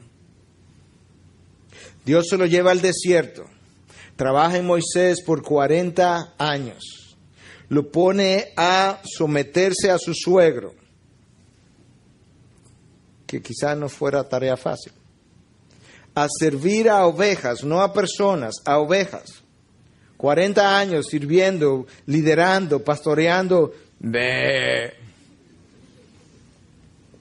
[2.05, 3.45] Dios se lo lleva al desierto,
[4.17, 7.17] trabaja en Moisés por 40 años,
[7.69, 10.75] lo pone a someterse a su suegro,
[13.27, 14.93] que quizás no fuera tarea fácil
[16.15, 19.43] a servir a ovejas, no a personas, a ovejas.
[20.17, 23.73] 40 años sirviendo, liderando, pastoreando.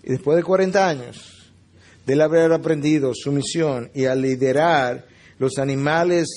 [0.04, 1.52] Y después de 40 años
[2.06, 5.06] de él haber aprendido su misión y a liderar
[5.40, 6.28] los animales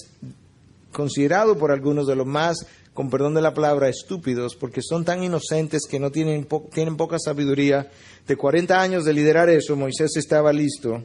[0.93, 5.23] considerados por algunos de los más, con perdón de la palabra, estúpidos, porque son tan
[5.25, 7.90] inocentes que no tienen, tienen poca sabiduría,
[8.27, 11.03] de 40 años de liderar eso, Moisés estaba listo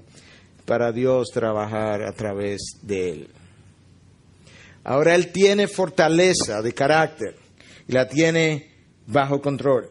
[0.70, 3.28] para Dios trabajar a través de él.
[4.84, 7.36] Ahora él tiene fortaleza de carácter
[7.88, 8.72] y la tiene
[9.08, 9.90] bajo control.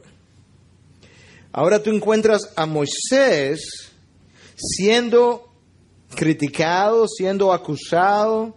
[1.50, 3.90] Ahora tú encuentras a Moisés
[4.54, 5.52] siendo
[6.14, 8.54] criticado, siendo acusado.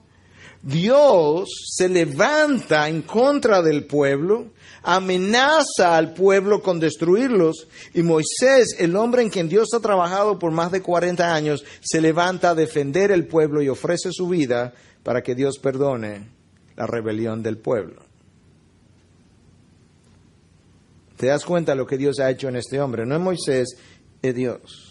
[0.62, 4.52] Dios se levanta en contra del pueblo
[4.84, 10.52] amenaza al pueblo con destruirlos y Moisés, el hombre en quien Dios ha trabajado por
[10.52, 15.22] más de 40 años, se levanta a defender el pueblo y ofrece su vida para
[15.22, 16.30] que Dios perdone
[16.76, 18.04] la rebelión del pueblo.
[21.18, 23.06] ¿Te das cuenta de lo que Dios ha hecho en este hombre?
[23.06, 23.78] No es Moisés,
[24.24, 24.91] es Dios.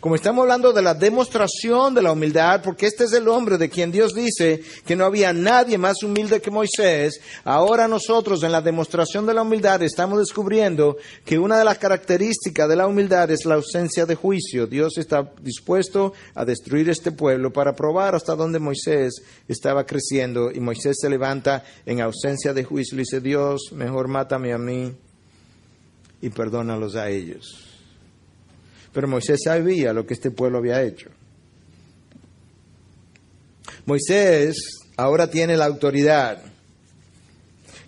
[0.00, 3.68] Como estamos hablando de la demostración de la humildad, porque este es el hombre de
[3.68, 8.60] quien Dios dice que no había nadie más humilde que Moisés, ahora nosotros en la
[8.60, 13.44] demostración de la humildad estamos descubriendo que una de las características de la humildad es
[13.44, 14.66] la ausencia de juicio.
[14.66, 20.60] Dios está dispuesto a destruir este pueblo para probar hasta dónde Moisés estaba creciendo y
[20.60, 24.92] Moisés se levanta en ausencia de juicio y dice, Dios, mejor mátame a mí
[26.20, 27.71] y perdónalos a ellos.
[28.92, 31.10] Pero Moisés sabía lo que este pueblo había hecho.
[33.86, 34.56] Moisés
[34.96, 36.42] ahora tiene la autoridad.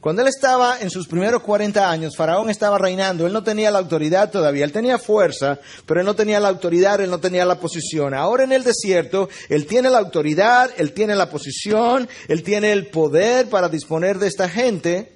[0.01, 3.79] Cuando él estaba en sus primeros 40 años, Faraón estaba reinando, él no tenía la
[3.79, 7.59] autoridad todavía, él tenía fuerza, pero él no tenía la autoridad, él no tenía la
[7.59, 8.13] posición.
[8.13, 12.89] Ahora en el desierto, él tiene la autoridad, él tiene la posición, él tiene el
[12.89, 15.13] poder para disponer de esta gente,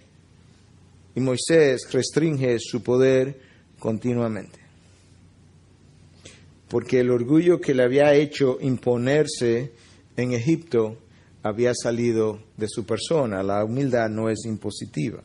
[1.15, 3.39] y Moisés restringe su poder
[3.79, 4.68] continuamente
[6.69, 9.73] porque el orgullo que le había hecho imponerse
[10.17, 10.97] en Egipto
[11.43, 13.43] había salido de su persona.
[13.43, 15.23] La humildad no es impositiva.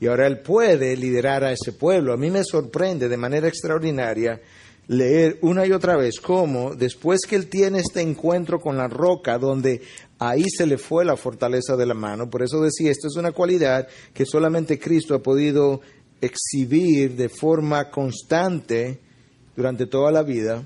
[0.00, 2.12] Y ahora él puede liderar a ese pueblo.
[2.12, 4.40] A mí me sorprende de manera extraordinaria
[4.86, 9.38] leer una y otra vez cómo después que él tiene este encuentro con la roca,
[9.38, 9.80] donde
[10.18, 13.32] ahí se le fue la fortaleza de la mano, por eso decía, esto es una
[13.32, 15.80] cualidad que solamente Cristo ha podido
[16.20, 19.00] exhibir de forma constante
[19.56, 20.64] durante toda la vida,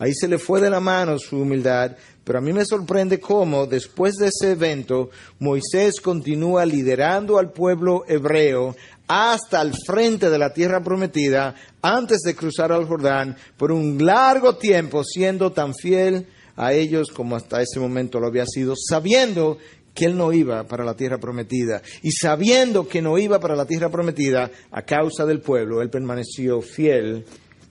[0.00, 3.66] Ahí se le fue de la mano su humildad, pero a mí me sorprende cómo
[3.66, 8.74] después de ese evento Moisés continúa liderando al pueblo hebreo
[9.06, 14.56] hasta el frente de la tierra prometida antes de cruzar al Jordán por un largo
[14.56, 16.26] tiempo siendo tan fiel
[16.56, 19.58] a ellos como hasta ese momento lo había sido, sabiendo
[19.92, 21.82] que él no iba para la tierra prometida.
[22.02, 26.62] Y sabiendo que no iba para la tierra prometida a causa del pueblo, él permaneció
[26.62, 27.26] fiel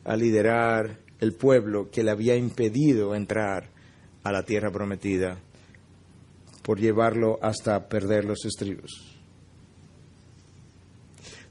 [0.09, 3.69] a liderar el pueblo que le había impedido entrar
[4.23, 5.37] a la tierra prometida
[6.63, 8.89] por llevarlo hasta perder los estribos.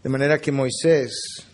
[0.02, 1.46] De manera que Moisés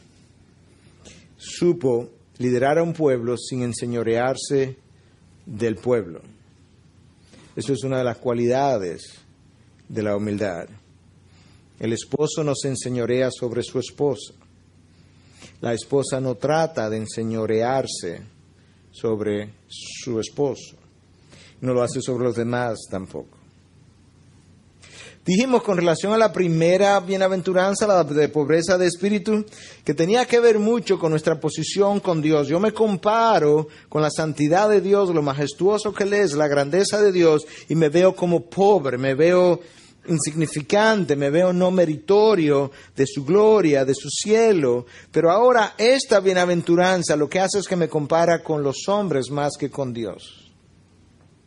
[1.36, 4.78] supo liderar a un pueblo sin enseñorearse
[5.44, 6.22] del pueblo.
[7.55, 9.02] Eso es una de las cualidades
[9.90, 10.70] de la humildad.
[11.78, 14.32] El esposo no se enseñorea sobre su esposa.
[15.65, 18.21] La esposa no trata de enseñorearse
[18.91, 20.77] sobre su esposo.
[21.62, 23.39] No lo hace sobre los demás tampoco.
[25.25, 29.47] Dijimos con relación a la primera bienaventuranza, la de pobreza de espíritu,
[29.83, 32.47] que tenía que ver mucho con nuestra posición con Dios.
[32.47, 37.01] Yo me comparo con la santidad de Dios, lo majestuoso que Él es, la grandeza
[37.01, 39.61] de Dios, y me veo como pobre, me veo
[40.07, 44.86] insignificante, me veo no meritorio de su gloria, de su cielo.
[45.11, 49.52] Pero ahora esta bienaventuranza lo que hace es que me compara con los hombres más
[49.59, 50.52] que con Dios.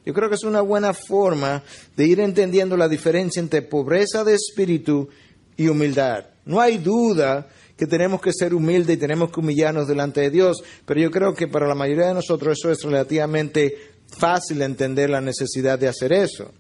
[0.06, 1.62] Yo creo que es una buena forma
[1.96, 5.10] de ir entendiendo la diferencia entre pobreza de espíritu
[5.58, 6.26] y humildad.
[6.46, 10.64] No hay duda que tenemos que ser humildes y tenemos que humillarnos delante de Dios,
[10.86, 13.76] pero yo creo que para la mayoría de nosotros eso es relativamente
[14.18, 16.52] fácil entender la necesidad de hacer eso.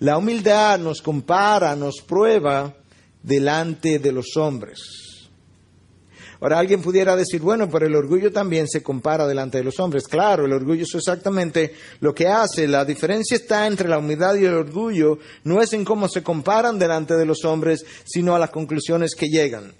[0.00, 2.74] La humildad nos compara, nos prueba
[3.22, 5.08] delante de los hombres.
[6.40, 10.06] Ahora alguien pudiera decir, bueno, pero el orgullo también se compara delante de los hombres.
[10.06, 12.68] Claro, el orgullo es exactamente lo que hace.
[12.68, 16.78] La diferencia está entre la humildad y el orgullo, no es en cómo se comparan
[16.78, 19.74] delante de los hombres, sino a las conclusiones que llegan.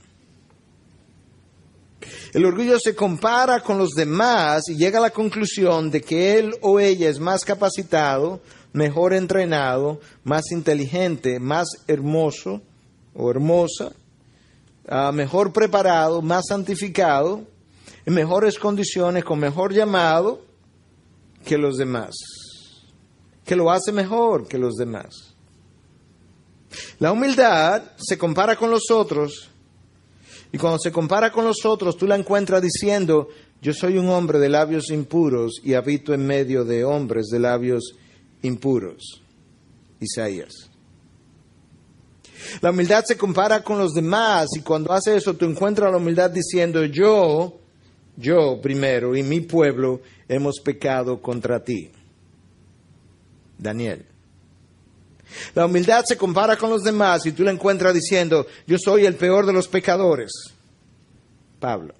[2.33, 6.55] El orgullo se compara con los demás y llega a la conclusión de que él
[6.61, 8.41] o ella es más capacitado,
[8.79, 12.63] mejor entrenado, más inteligente, más hermoso
[13.15, 13.93] o hermosa
[14.91, 17.43] Ah, mejor preparado, más santificado,
[18.07, 20.41] en mejores condiciones, con mejor llamado
[21.45, 22.15] que los demás,
[23.45, 25.35] que lo hace mejor que los demás.
[26.99, 29.51] La humildad se compara con los otros
[30.53, 33.29] y cuando se compara con los otros tú la encuentras diciendo,
[33.61, 37.93] yo soy un hombre de labios impuros y habito en medio de hombres de labios
[37.93, 38.08] impuros.
[40.01, 40.71] Isaías.
[42.61, 46.31] La humildad se compara con los demás y cuando hace eso tú encuentras la humildad
[46.31, 47.59] diciendo yo,
[48.17, 51.91] yo primero y mi pueblo hemos pecado contra ti.
[53.59, 54.07] Daniel.
[55.55, 59.17] La humildad se compara con los demás y tú la encuentras diciendo yo soy el
[59.17, 60.31] peor de los pecadores.
[61.61, 61.95] Pablo.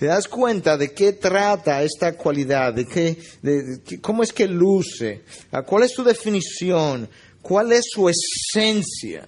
[0.00, 2.72] ¿Te das cuenta de qué trata esta cualidad?
[2.72, 5.20] ¿De, qué, de, cómo es que luce?
[5.66, 7.06] ¿Cuál es su definición?
[7.42, 9.26] ¿Cuál es su esencia?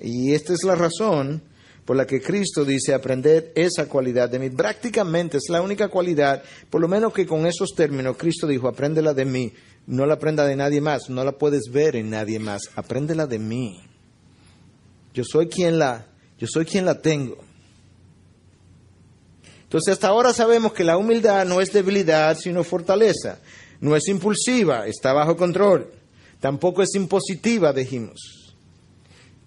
[0.00, 1.44] Y esta es la razón
[1.84, 4.50] por la que Cristo dice aprender esa cualidad de mí.
[4.50, 9.14] Prácticamente es la única cualidad, por lo menos que con esos términos Cristo dijo, apréndela
[9.14, 9.52] de mí.
[9.86, 13.38] No la aprenda de nadie más, no la puedes ver en nadie más, apréndela de
[13.38, 13.80] mí.
[15.14, 17.51] Yo soy quien la, yo soy quien la tengo.
[19.72, 23.38] Entonces hasta ahora sabemos que la humildad no es debilidad, sino fortaleza.
[23.80, 25.90] No es impulsiva, está bajo control.
[26.40, 28.54] Tampoco es impositiva, dijimos.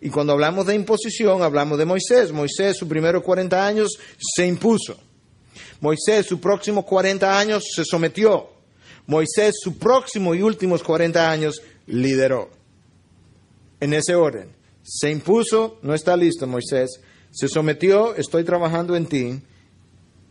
[0.01, 2.32] Y cuando hablamos de imposición, hablamos de Moisés.
[2.32, 4.97] Moisés, sus primeros 40 años, se impuso.
[5.80, 8.49] Moisés, sus próximos 40 años, se sometió.
[9.05, 12.49] Moisés, sus próximos y últimos 40 años, lideró.
[13.80, 14.49] En ese orden.
[14.82, 16.99] Se impuso, no está listo Moisés.
[17.30, 19.39] Se sometió, estoy trabajando en ti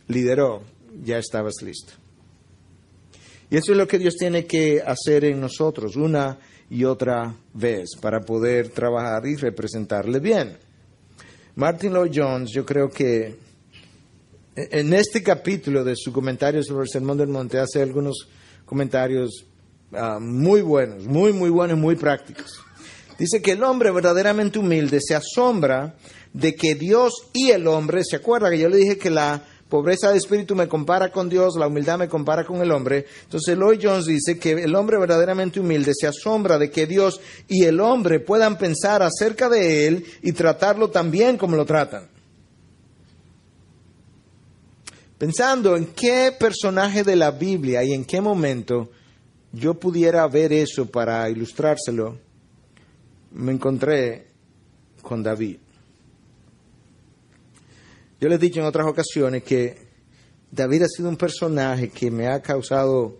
[0.07, 0.63] lideró,
[1.03, 1.93] ya estabas listo.
[3.49, 6.37] Y eso es lo que Dios tiene que hacer en nosotros una
[6.69, 10.57] y otra vez para poder trabajar y representarle bien.
[11.55, 13.35] Martin Lloyd Jones, yo creo que
[14.55, 18.27] en este capítulo de su comentario sobre el Sermón del Monte hace algunos
[18.65, 19.45] comentarios
[19.93, 22.61] ah, muy buenos, muy, muy buenos, muy prácticos.
[23.17, 25.95] Dice que el hombre verdaderamente humilde se asombra
[26.33, 29.41] de que Dios y el hombre, ¿se acuerda que yo le dije que la
[29.75, 33.05] pobreza de espíritu me compara con Dios, la humildad me compara con el hombre.
[33.23, 37.19] Entonces Lloyd Jones dice que el hombre verdaderamente humilde se asombra de que Dios
[37.49, 42.15] y el hombre puedan pensar acerca de él y tratarlo tan bien como lo tratan.
[45.17, 48.91] pensando en qué personaje de la Biblia y en qué momento
[49.51, 52.17] yo pudiera ver eso para ilustrárselo,
[53.31, 54.27] me encontré
[55.01, 55.57] con David.
[58.19, 59.77] Yo les he dicho en otras ocasiones que
[60.51, 63.17] David ha sido un personaje que me ha causado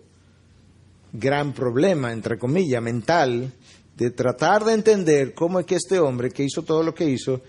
[1.12, 3.52] gran problema, entre comillas, mental,
[3.96, 7.40] de tratar de entender cómo es que este hombre que hizo todo lo que hizo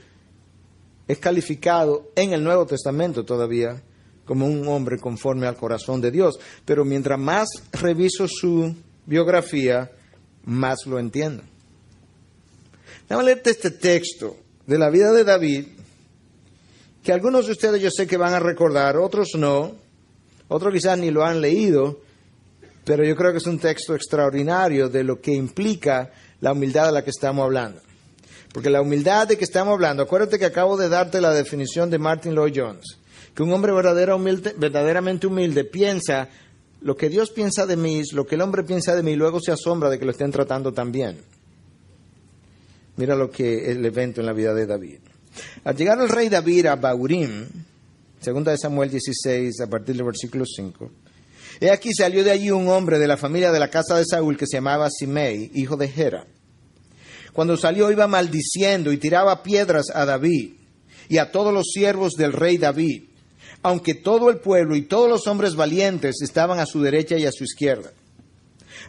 [1.08, 3.82] es calificado en el Nuevo Testamento todavía
[4.26, 6.38] como un hombre conforme al corazón de Dios.
[6.66, 8.76] Pero mientras más reviso su
[9.06, 9.90] biografía,
[10.44, 11.44] más lo entiendo.
[13.08, 14.36] Déjame leerte este texto
[14.66, 15.66] de la vida de David,
[17.08, 19.76] que algunos de ustedes yo sé que van a recordar, otros no,
[20.50, 22.02] otros quizás ni lo han leído,
[22.84, 26.92] pero yo creo que es un texto extraordinario de lo que implica la humildad de
[26.92, 27.80] la que estamos hablando.
[28.52, 31.98] Porque la humildad de que estamos hablando, acuérdate que acabo de darte la definición de
[31.98, 32.98] Martin Lloyd Jones,
[33.34, 36.28] que un hombre verdaderamente humilde piensa
[36.82, 39.40] lo que Dios piensa de mí, lo que el hombre piensa de mí, y luego
[39.40, 41.22] se asombra de que lo estén tratando tan bien.
[42.98, 45.00] Mira lo que el evento en la vida de David.
[45.64, 47.48] Al llegar el rey David a Baurim,
[48.20, 50.92] segunda de Samuel 16, a partir del versículo 5,
[51.60, 54.38] he aquí salió de allí un hombre de la familia de la casa de Saúl
[54.38, 56.26] que se llamaba Simei, hijo de Gera.
[57.34, 60.54] Cuando salió iba maldiciendo y tiraba piedras a David
[61.10, 63.04] y a todos los siervos del rey David,
[63.62, 67.32] aunque todo el pueblo y todos los hombres valientes estaban a su derecha y a
[67.32, 67.92] su izquierda.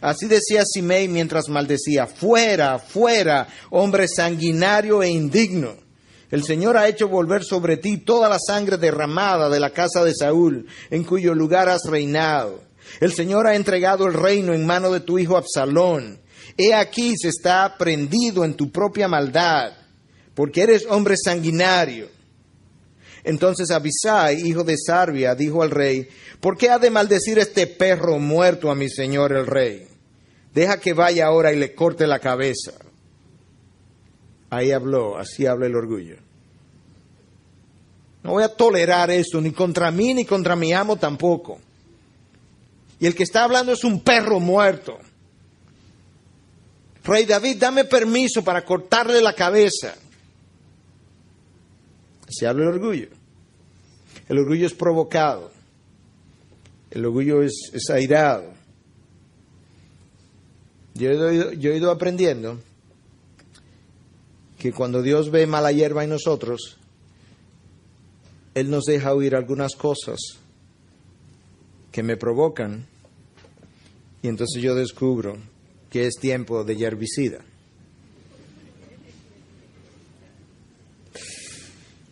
[0.01, 5.88] Así decía Simei mientras maldecía, fuera, fuera, hombre sanguinario e indigno.
[6.31, 10.13] El Señor ha hecho volver sobre ti toda la sangre derramada de la casa de
[10.13, 12.61] Saúl, en cuyo lugar has reinado.
[12.99, 16.19] El Señor ha entregado el reino en mano de tu hijo Absalón
[16.57, 19.71] He aquí se está prendido en tu propia maldad,
[20.35, 22.09] porque eres hombre sanguinario.
[23.23, 26.09] Entonces Abisai, hijo de Sarbia, dijo al rey,
[26.39, 29.87] ¿por qué ha de maldecir este perro muerto a mi señor el rey?
[30.53, 32.73] Deja que vaya ahora y le corte la cabeza.
[34.49, 36.17] Ahí habló, así habla el orgullo.
[38.23, 41.59] No voy a tolerar esto, ni contra mí, ni contra mi amo tampoco.
[42.99, 44.97] Y el que está hablando es un perro muerto.
[47.03, 49.95] Rey David, dame permiso para cortarle la cabeza.
[52.27, 53.07] Se habla el orgullo.
[54.27, 55.51] El orgullo es provocado.
[56.91, 58.51] El orgullo es, airado.
[60.95, 62.59] Yo ido, yo he ido aprendiendo
[64.59, 66.77] que cuando Dios ve mala hierba en nosotros,
[68.53, 70.19] Él nos deja oír algunas cosas
[71.93, 72.85] que me provocan
[74.21, 75.37] y entonces yo descubro
[75.89, 77.39] que es tiempo de herbicida.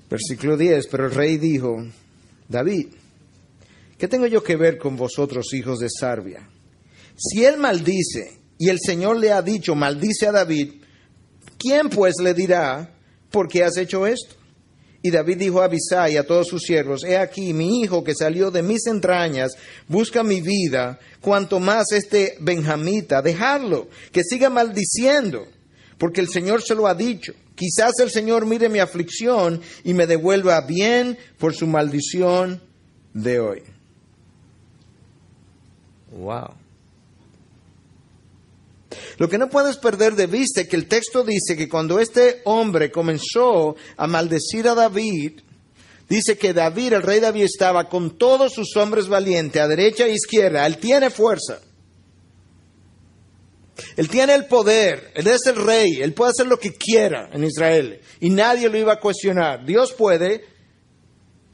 [0.09, 1.85] Versículo 10, pero el rey dijo,
[2.47, 2.87] David,
[3.97, 6.47] ¿qué tengo yo que ver con vosotros, hijos de Sarbia?
[7.17, 10.86] Si él maldice y el Señor le ha dicho, maldice a David,
[11.57, 12.89] ¿quién pues le dirá,
[13.31, 14.35] por qué has hecho esto?
[15.01, 18.15] Y David dijo a Abisai y a todos sus siervos, he aquí mi hijo que
[18.15, 19.51] salió de mis entrañas,
[19.87, 25.45] busca mi vida, cuanto más este benjamita, dejadlo, que siga maldiciendo,
[25.97, 27.33] porque el Señor se lo ha dicho.
[27.55, 32.61] Quizás el Señor mire mi aflicción y me devuelva bien por su maldición
[33.13, 33.63] de hoy.
[36.11, 36.66] Wow.
[39.17, 42.41] Lo que no puedes perder de vista es que el texto dice que cuando este
[42.45, 45.41] hombre comenzó a maldecir a David,
[46.07, 50.13] dice que David, el rey David, estaba con todos sus hombres valientes, a derecha e
[50.13, 50.65] izquierda.
[50.65, 51.59] Él tiene fuerza.
[53.95, 57.43] Él tiene el poder, Él es el rey, Él puede hacer lo que quiera en
[57.43, 59.65] Israel y nadie lo iba a cuestionar.
[59.65, 60.45] Dios puede,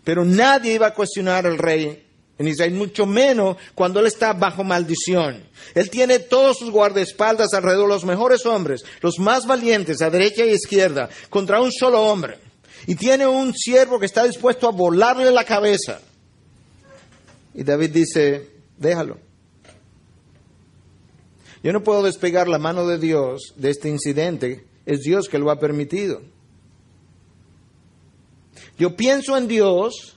[0.04, 2.03] pero nadie iba a cuestionar al rey
[2.38, 5.44] en Israel, mucho menos cuando él está bajo maldición.
[5.76, 10.52] Él tiene todos sus guardaespaldas alrededor, los mejores hombres, los más valientes, a derecha y
[10.52, 12.40] izquierda, contra un solo hombre.
[12.88, 16.02] Y tiene un siervo que está dispuesto a volarle la cabeza.
[17.54, 19.20] Y David dice, déjalo.
[21.64, 24.66] Yo no puedo despegar la mano de Dios de este incidente.
[24.86, 26.22] Es Dios que lo ha permitido.
[28.78, 30.13] Yo pienso en Dios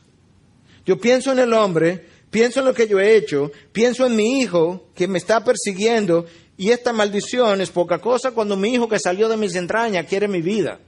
[0.87, 4.41] yo pienso en el hombre, pienso en lo que yo he hecho, pienso en mi
[4.41, 6.27] hijo que me está persiguiendo
[6.57, 10.29] y esta maldición es poca cosa cuando mi hijo que salió de mis entrañas quiere
[10.29, 10.79] mi vida.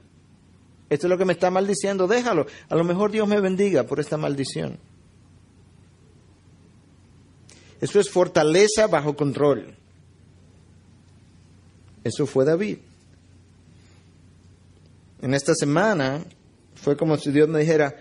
[0.89, 2.47] Esto es lo que me está maldiciendo, déjalo.
[2.69, 4.79] A lo mejor Dios me bendiga por esta maldición.
[7.79, 9.75] Eso es fortaleza bajo control.
[12.03, 12.79] Eso fue David.
[15.21, 16.23] En esta semana
[16.75, 17.95] fue como si Dios me dijera,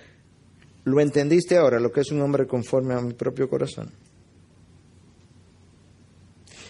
[0.89, 3.91] ¿Lo entendiste ahora, lo que es un hombre conforme a mi propio corazón?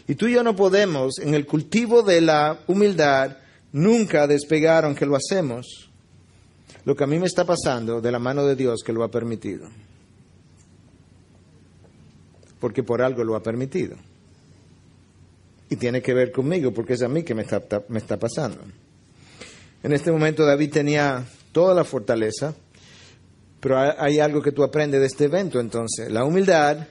[0.09, 3.37] Y tú y yo no podemos, en el cultivo de la humildad,
[3.73, 5.91] nunca despegar, aunque lo hacemos,
[6.85, 9.11] lo que a mí me está pasando de la mano de Dios que lo ha
[9.11, 9.69] permitido.
[12.59, 13.97] Porque por algo lo ha permitido.
[15.71, 18.63] Y tiene que ver conmigo, porque es a mí que me está, me está pasando.
[19.83, 22.55] En este momento David tenía toda la fortaleza,
[23.61, 26.11] pero hay algo que tú aprendes de este evento entonces.
[26.11, 26.87] La humildad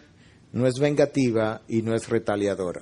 [0.52, 2.82] no es vengativa y no es retaliadora.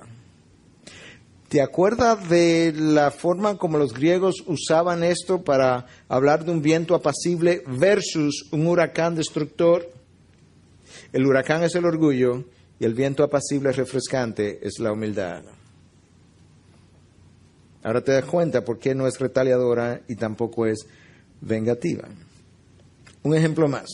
[1.48, 6.94] ¿Te acuerdas de la forma como los griegos usaban esto para hablar de un viento
[6.96, 9.88] apacible versus un huracán destructor?
[11.12, 12.44] El huracán es el orgullo
[12.80, 15.44] y el viento apacible refrescante es la humildad.
[17.84, 20.84] Ahora te das cuenta por qué no es retaliadora y tampoco es
[21.40, 22.08] vengativa.
[23.26, 23.88] Un ejemplo más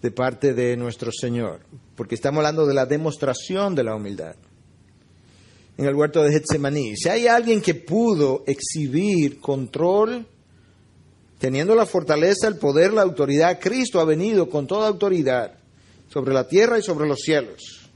[0.00, 1.62] de parte de nuestro Señor,
[1.96, 4.36] porque estamos hablando de la demostración de la humildad
[5.76, 6.96] en el huerto de Getsemaní.
[6.96, 10.24] Si hay alguien que pudo exhibir control,
[11.40, 15.54] teniendo la fortaleza, el poder, la autoridad, Cristo ha venido con toda autoridad
[16.08, 17.90] sobre la tierra y sobre los cielos,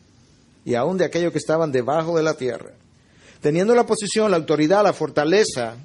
[0.65, 2.73] y aún de aquellos que estaban debajo de la tierra.
[3.41, 5.77] Teniendo la posición, la autoridad, la fortaleza,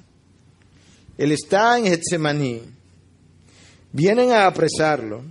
[1.16, 2.71] Él está en Getsemaní.
[3.92, 5.22] Vienen a apresarlo.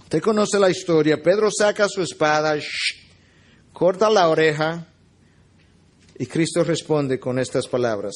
[0.00, 1.22] Usted conoce la historia.
[1.22, 2.56] Pedro saca su espada,
[3.72, 4.86] corta la oreja,
[6.18, 8.14] y Cristo responde con estas palabras.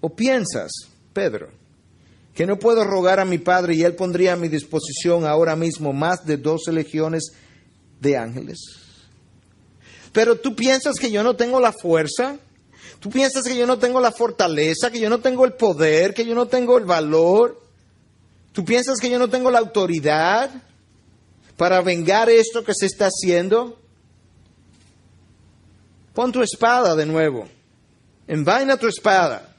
[0.00, 0.70] ¿O piensas,
[1.14, 1.48] Pedro,
[2.34, 5.92] que no puedo rogar a mi Padre y Él pondría a mi disposición ahora mismo
[5.92, 7.32] más de doce legiones
[8.00, 8.58] de ángeles?
[10.12, 12.36] Pero tú piensas que yo no tengo la fuerza,
[13.00, 16.26] tú piensas que yo no tengo la fortaleza, que yo no tengo el poder, que
[16.26, 17.63] yo no tengo el valor,
[18.54, 20.50] tú piensas que yo no tengo la autoridad
[21.58, 23.78] para vengar esto que se está haciendo.
[26.14, 27.46] Pon tu espada de nuevo.
[28.26, 29.50] Envaina tu espada.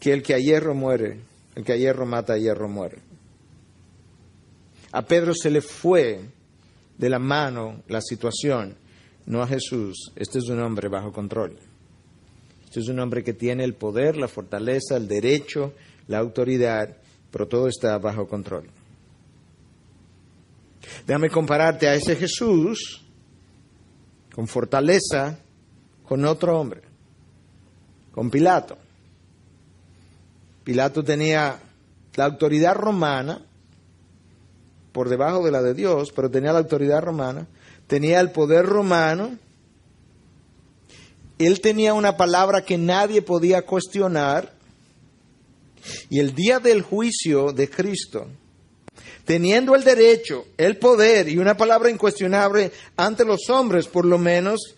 [0.00, 1.20] Que el que a hierro muere,
[1.54, 2.98] el que a hierro mata, a hierro muere.
[4.90, 6.20] A Pedro se le fue
[6.98, 8.76] de la mano la situación,
[9.26, 10.10] no a Jesús.
[10.16, 11.58] Este es un hombre bajo control.
[12.80, 15.74] Es un hombre que tiene el poder, la fortaleza, el derecho,
[16.08, 16.96] la autoridad,
[17.30, 18.68] pero todo está bajo control.
[21.06, 23.02] Déjame compararte a ese Jesús
[24.34, 25.38] con fortaleza
[26.06, 26.82] con otro hombre,
[28.12, 28.76] con Pilato.
[30.64, 31.58] Pilato tenía
[32.14, 33.40] la autoridad romana
[34.92, 37.46] por debajo de la de Dios, pero tenía la autoridad romana,
[37.86, 39.38] tenía el poder romano,
[41.46, 44.52] él tenía una palabra que nadie podía cuestionar,
[46.10, 48.28] y el día del juicio de Cristo,
[49.24, 54.74] teniendo el derecho, el poder y una palabra incuestionable ante los hombres, por lo menos,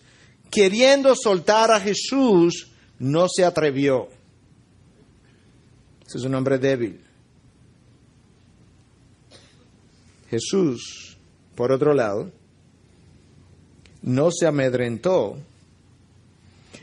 [0.49, 4.07] queriendo soltar a Jesús, no se atrevió.
[6.07, 7.01] Ese es un hombre débil.
[10.29, 11.17] Jesús,
[11.55, 12.31] por otro lado,
[14.01, 15.37] no se amedrentó.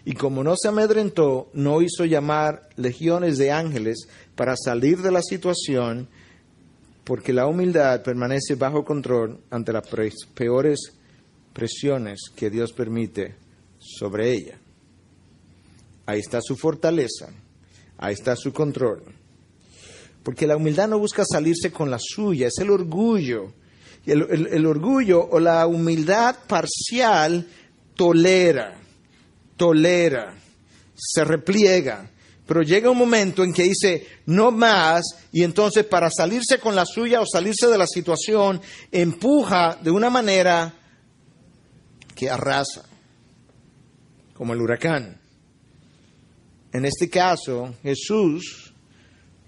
[0.05, 5.23] Y como no se amedrentó, no hizo llamar legiones de ángeles para salir de la
[5.23, 6.09] situación
[7.05, 9.87] porque la humildad permanece bajo control ante las
[10.35, 10.93] peores
[11.53, 13.35] presiones que Dios permite
[13.79, 14.59] sobre ella.
[16.07, 17.29] Ahí está su fortaleza,
[17.99, 19.03] ahí está su control.
[20.23, 23.53] Porque la humildad no busca salirse con la suya, es el orgullo.
[24.07, 27.47] Y el orgullo o la humildad parcial
[27.95, 28.82] tolera,
[29.63, 30.35] tolera,
[30.97, 32.11] se repliega,
[32.49, 36.85] pero llega un momento en que dice, no más, y entonces para salirse con la
[36.85, 38.61] suya o salirse de la situación,
[38.91, 40.75] empuja de una manera
[42.17, 42.83] que arrasa,
[44.35, 45.21] como el huracán.
[46.73, 48.75] En este caso, Jesús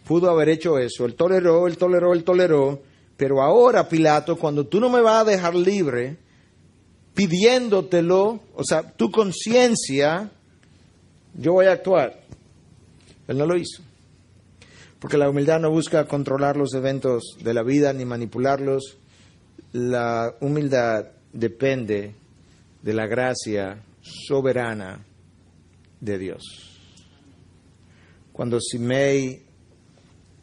[0.05, 1.07] pudo haber hecho eso.
[1.07, 2.83] Él toleró, él toleró, él toleró,
[3.17, 6.19] pero ahora, Pilato, cuando tú no me vas a dejar libre,
[7.15, 10.31] pidiéndotelo, o sea, tu conciencia,
[11.35, 12.21] yo voy a actuar.
[13.29, 13.83] Él no lo hizo.
[14.99, 18.97] Porque la humildad no busca controlar los eventos de la vida ni manipularlos.
[19.73, 22.15] La humildad depende
[22.83, 25.05] de la gracia soberana
[26.01, 26.43] de Dios.
[28.33, 29.43] Cuando Simei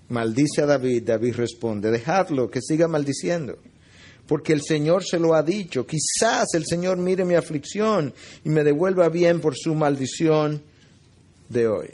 [0.10, 3.58] maldice a David, David responde, dejadlo, que siga maldiciendo,
[4.32, 8.14] porque el Señor se lo ha dicho, quizás el Señor mire mi aflicción
[8.46, 10.62] y me devuelva bien por su maldición
[11.50, 11.90] de hoy.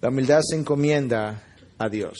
[0.00, 1.42] La humildad se encomienda
[1.76, 2.16] a Dios.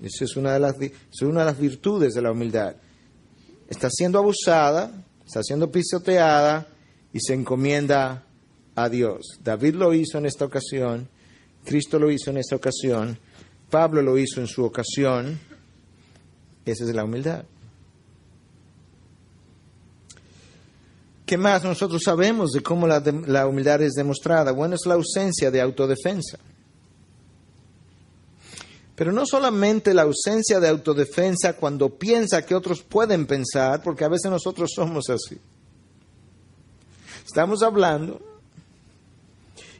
[0.00, 2.76] Esa es una de las, es una de las virtudes de la humildad.
[3.68, 4.92] Está siendo abusada,
[5.26, 6.68] está siendo pisoteada
[7.12, 8.24] y se encomienda
[8.76, 9.40] a Dios.
[9.42, 11.08] David lo hizo en esta ocasión,
[11.64, 13.18] Cristo lo hizo en esta ocasión,
[13.68, 15.47] Pablo lo hizo en su ocasión.
[16.70, 17.44] Esa es la humildad.
[21.24, 24.52] ¿Qué más nosotros sabemos de cómo la, la, humildad es demostrada?
[24.52, 26.38] Bueno, es la ausencia de autodefensa.
[28.94, 34.08] Pero no solamente la ausencia de autodefensa cuando piensa que otros pueden pensar, porque a
[34.08, 35.38] veces nosotros somos así.
[37.26, 38.20] Estamos hablando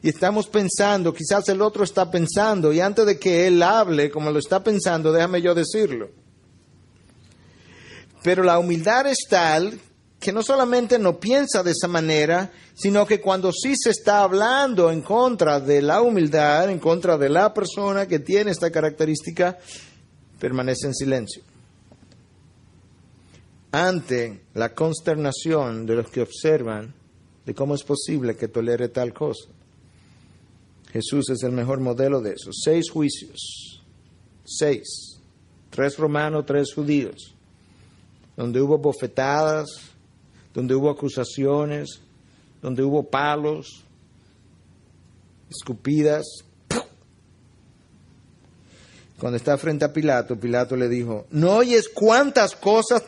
[0.03, 4.30] y estamos pensando, quizás el otro está pensando, y antes de que él hable como
[4.30, 6.17] lo está pensando, déjame yo decirlo.
[8.22, 9.78] Pero la humildad es tal
[10.18, 14.90] que no solamente no piensa de esa manera, sino que cuando sí se está hablando
[14.90, 19.58] en contra de la humildad, en contra de la persona que tiene esta característica,
[20.40, 21.42] permanece en silencio.
[23.70, 26.94] Ante la consternación de los que observan
[27.44, 29.48] de cómo es posible que tolere tal cosa.
[30.92, 32.50] Jesús es el mejor modelo de eso.
[32.52, 33.84] Seis juicios,
[34.44, 35.20] seis,
[35.70, 37.34] tres romanos, tres judíos,
[38.39, 39.66] donde hubo bofetadas,
[40.55, 42.01] donde hubo acusaciones,
[42.62, 43.82] donde hubo palos,
[45.51, 46.24] escupidas.
[49.18, 53.03] Cuando está frente a Pilato, Pilato le dijo, ¿no oyes cuántas cosas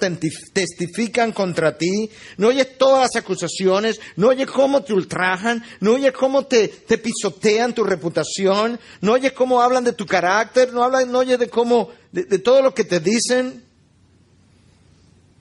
[0.53, 2.11] testifican contra ti?
[2.37, 4.01] ¿No oyes todas las acusaciones?
[4.17, 5.63] ¿No oyes cómo te ultrajan?
[5.79, 8.81] ¿No oyes cómo te, te pisotean tu reputación?
[9.01, 10.73] ¿No oyes cómo hablan de tu carácter?
[10.73, 13.70] ¿No, oyes de cómo, de todo lo que te dicen?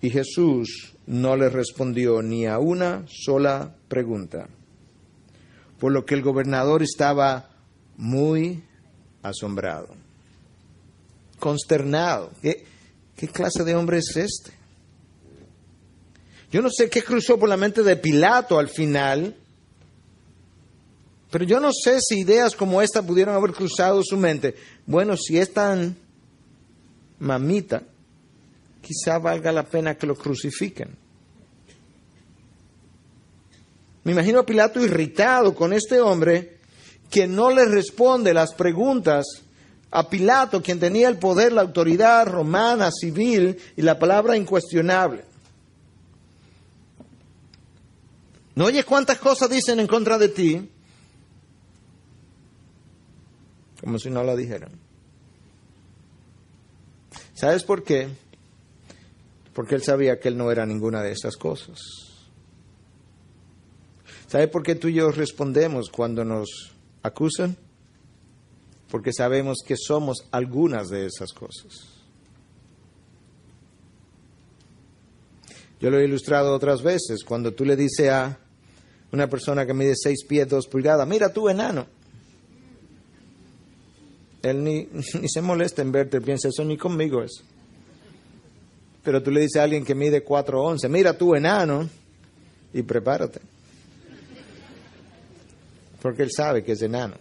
[0.02, 4.48] Y Jesús no le respondió ni a una sola pregunta,
[5.80, 7.50] por lo que el gobernador estaba
[7.98, 8.64] muy
[9.22, 9.90] asombrado,
[11.40, 12.32] consternado.
[12.42, 12.64] ¿Qué,
[13.16, 14.52] qué clase de hombre es este?
[16.52, 19.36] Yo no sé qué cruzó por la mente de Pilato al final,
[21.30, 24.56] pero yo no sé si ideas como esta pudieron haber cruzado su mente.
[24.88, 25.96] Bueno, si es tan
[27.20, 27.84] mamita,
[28.90, 30.98] quizá valga la pena que lo crucifiquen.
[34.04, 36.58] Me imagino a Pilato irritado con este hombre
[37.12, 39.44] que no le responde las preguntas
[39.92, 45.24] a Pilato, quien tenía el poder, la autoridad romana, civil y la palabra incuestionable.
[48.56, 50.68] ¿No oyes cuántas cosas dicen en contra de ti?
[53.82, 54.72] Como si no la dijeran.
[57.36, 58.10] ¿Sabes por qué?
[59.54, 61.80] Porque él sabía que él no era ninguna de estas cosas.
[64.28, 66.72] ¿Sabe por qué tú y yo respondemos cuando nos
[67.02, 67.58] acusan?
[68.92, 72.00] Porque sabemos que somos algunas de esas cosas.
[75.80, 78.38] Yo lo he ilustrado otras veces, cuando tú le dices a
[79.12, 81.88] una persona que mide seis pies, dos pulgadas, mira tú enano.
[84.44, 84.88] Él ni,
[85.22, 87.44] ni se molesta en verte, piensa eso ni conmigo es.
[89.04, 91.90] Pero tú le dices a alguien que mide 4'11, mira tú enano,
[92.74, 93.40] y prepárate.
[96.02, 97.16] Porque él sabe que es enano.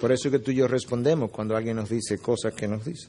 [0.00, 3.08] Por eso que tú y yo respondemos cuando alguien nos dice cosas que nos dice.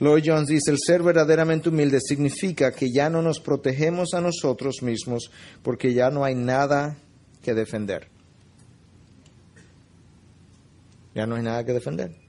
[0.00, 4.76] Lloyd Jones dice, el ser verdaderamente humilde significa que ya no nos protegemos a nosotros
[4.80, 5.30] mismos
[5.62, 6.96] porque ya no hay nada
[7.42, 8.08] que defender.
[11.14, 12.27] Ya no hay nada que defender.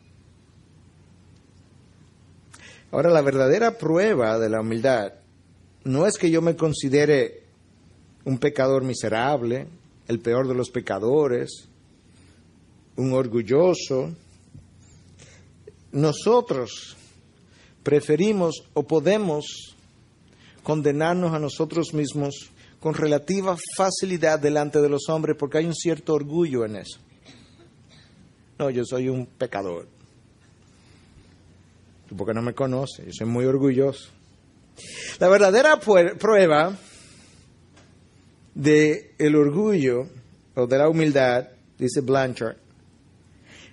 [2.92, 5.14] Ahora, la verdadera prueba de la humildad
[5.84, 7.44] no es que yo me considere
[8.26, 9.68] un pecador miserable,
[10.08, 11.68] el peor de los pecadores,
[12.96, 14.12] un orgulloso.
[15.92, 16.98] Nosotros
[17.84, 19.76] preferimos o podemos
[20.64, 26.14] condenarnos a nosotros mismos con relativa facilidad delante de los hombres porque hay un cierto
[26.14, 27.00] orgullo en eso.
[28.58, 29.99] No, yo soy un pecador
[32.18, 34.10] porque no me conoce, yo soy muy orgulloso.
[35.20, 36.78] La verdadera prueba
[38.56, 40.08] de el orgullo
[40.56, 42.58] o de la humildad, dice Blanchard,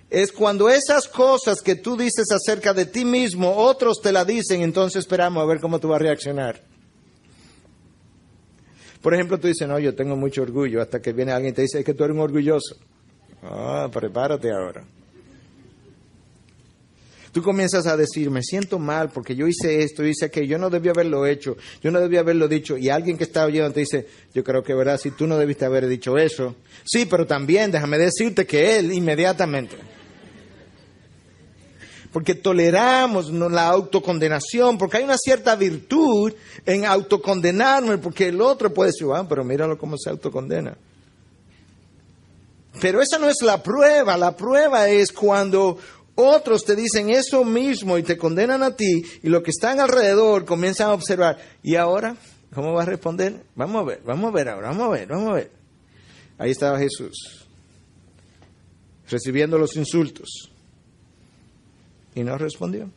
[0.09, 4.61] es cuando esas cosas que tú dices acerca de ti mismo, otros te la dicen,
[4.61, 6.61] entonces esperamos a ver cómo tú vas a reaccionar.
[9.01, 11.61] Por ejemplo, tú dices, no, yo tengo mucho orgullo, hasta que viene alguien y te
[11.61, 12.77] dice, es que tú eres un orgulloso.
[13.43, 14.83] Ah, prepárate ahora.
[17.37, 20.71] Tú comienzas a decir, me siento mal porque yo hice esto, hice aquello, yo no
[20.71, 22.77] debía haberlo hecho, yo no debía haberlo dicho.
[22.77, 25.63] Y alguien que está oyendo te dice, yo creo que verdad, si tú no debiste
[25.63, 26.55] haber dicho eso.
[26.83, 29.75] Sí, pero también déjame decirte que él inmediatamente.
[32.11, 36.33] porque toleramos la autocondenación, porque hay una cierta virtud
[36.65, 40.75] en autocondenarme, porque el otro puede decir, ah, pero míralo cómo se autocondena.
[42.79, 45.77] Pero esa no es la prueba, la prueba es cuando
[46.17, 50.45] otros te dicen eso mismo y te condenan a ti y los que están alrededor
[50.45, 51.37] comienzan a observar.
[51.61, 52.17] ¿Y ahora?
[52.53, 53.43] ¿Cómo va a responder?
[53.55, 55.51] Vamos a ver, vamos a ver ahora, vamos a ver, vamos a ver.
[56.39, 57.45] Ahí estaba Jesús,
[59.09, 60.51] recibiendo los insultos.
[62.15, 62.89] Y no respondió.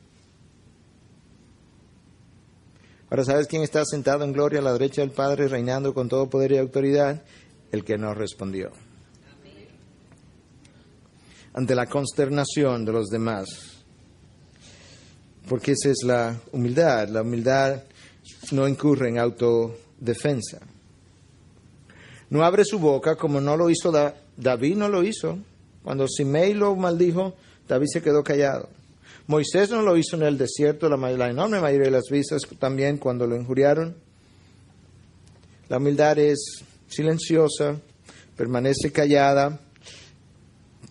[3.11, 6.31] Ahora, ¿sabes quién está sentado en gloria a la derecha del Padre, reinando con todo
[6.31, 7.23] poder y autoridad?
[7.71, 8.73] El que no respondió
[11.61, 13.47] ante la consternación de los demás.
[15.47, 17.07] Porque esa es la humildad.
[17.11, 17.83] La humildad
[18.53, 20.61] no incurre en autodefensa.
[22.31, 23.93] No abre su boca como no lo hizo
[24.39, 25.39] David, no lo hizo.
[25.85, 27.35] Cuando Simei lo maldijo,
[27.69, 28.71] David se quedó callado.
[29.27, 32.97] Moisés no lo hizo en el desierto, la, la enorme mayoría de las visas también
[32.97, 33.95] cuando lo injuriaron.
[35.69, 37.77] La humildad es silenciosa,
[38.35, 39.61] permanece callada,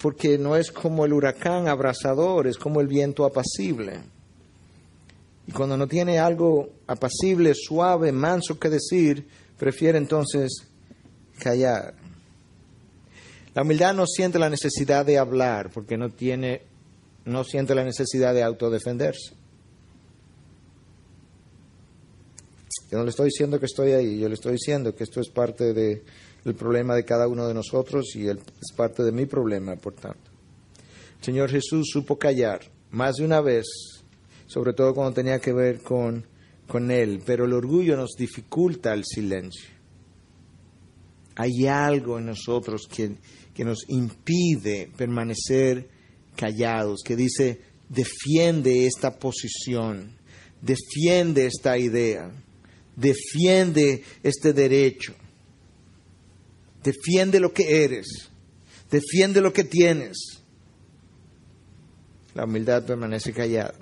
[0.02, 4.00] porque no es como el huracán abrasador, es como el viento apacible.
[5.48, 9.28] Y cuando no tiene algo apacible, suave, manso que decir,
[9.58, 10.64] prefiere entonces
[11.40, 11.96] callar.
[13.54, 16.62] La humildad no siente la necesidad de hablar porque no tiene
[17.26, 19.39] no siente la necesidad de autodefenderse.
[22.92, 25.30] Yo no le estoy diciendo que estoy ahí, yo le estoy diciendo que esto es
[25.30, 26.04] parte de
[26.46, 28.38] el problema de cada uno de nosotros y es
[28.76, 30.32] parte de mi problema, por tanto.
[31.20, 32.62] El Señor Jesús supo callar
[32.92, 33.66] más de una vez,
[34.48, 36.26] sobre todo cuando tenía que ver con,
[36.68, 39.70] con Él, pero el orgullo nos dificulta el silencio.
[41.36, 43.16] Hay algo en nosotros que,
[43.54, 45.88] que nos impide permanecer
[46.36, 50.18] callados, que dice, defiende esta posición,
[50.62, 52.32] defiende esta idea,
[53.00, 55.14] defiende este derecho.
[56.84, 58.30] Defiende lo que eres.
[58.90, 60.18] Defiende lo que tienes.
[62.34, 63.74] La humildad permanece callada.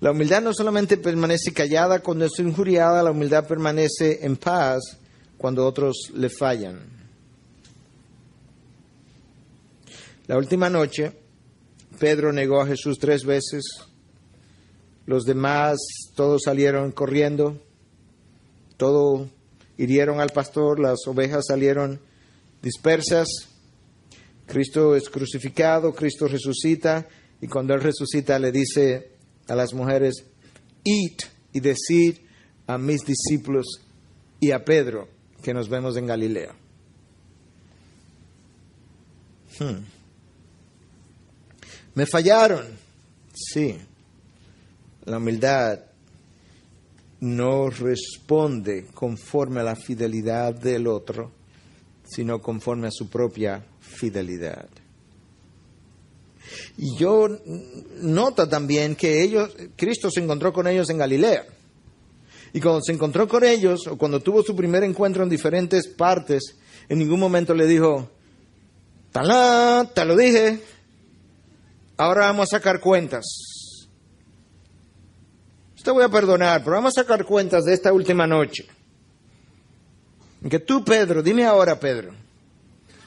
[0.00, 4.98] La humildad no solamente permanece callada cuando es injuriada, la humildad permanece en paz
[5.38, 6.78] cuando otros le fallan.
[10.26, 11.12] La última noche,
[11.98, 13.62] Pedro negó a Jesús tres veces.
[15.06, 15.78] Los demás,
[16.14, 17.60] todos salieron corriendo.
[18.76, 19.28] Todo
[19.76, 22.00] hirieron al pastor, las ovejas salieron
[22.62, 23.28] dispersas.
[24.46, 27.06] Cristo es crucificado, Cristo resucita
[27.40, 29.10] y cuando Él resucita le dice
[29.48, 30.24] a las mujeres,
[30.82, 31.16] id
[31.52, 32.18] y decid
[32.66, 33.66] a mis discípulos
[34.40, 35.08] y a Pedro
[35.42, 36.54] que nos vemos en Galilea.
[39.58, 39.84] Hmm.
[41.94, 42.66] Me fallaron,
[43.34, 43.78] sí.
[45.04, 45.80] La humildad
[47.20, 51.30] no responde conforme a la fidelidad del otro,
[52.06, 54.68] sino conforme a su propia fidelidad.
[56.76, 57.28] Y yo
[58.00, 61.46] nota también que ellos, Cristo se encontró con ellos en Galilea.
[62.52, 66.56] Y cuando se encontró con ellos, o cuando tuvo su primer encuentro en diferentes partes,
[66.88, 68.10] en ningún momento le dijo,
[69.12, 70.60] talá, te lo dije,
[71.96, 73.53] ahora vamos a sacar cuentas
[75.84, 78.66] te voy a perdonar, pero vamos a sacar cuentas de esta última noche.
[80.48, 82.14] Que tú, Pedro, dime ahora, Pedro,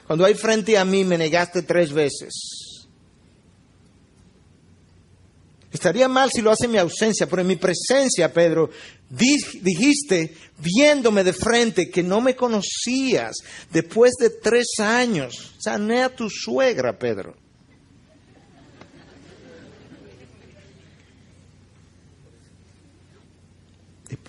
[0.05, 2.33] cuando hay frente a mí me negaste tres veces.
[5.71, 8.69] Estaría mal si lo hace en mi ausencia, pero en mi presencia, Pedro,
[9.09, 13.37] dijiste, viéndome de frente, que no me conocías
[13.71, 15.53] después de tres años.
[15.59, 17.35] Sané a tu suegra, Pedro.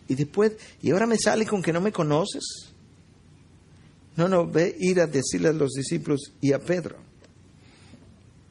[0.09, 2.73] Y después, y ahora me sale con que no me conoces.
[4.17, 6.97] No, no, ve ir a decirle a los discípulos y a Pedro.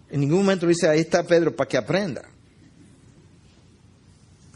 [0.09, 2.29] En ningún momento dice, ahí está Pedro para que aprenda.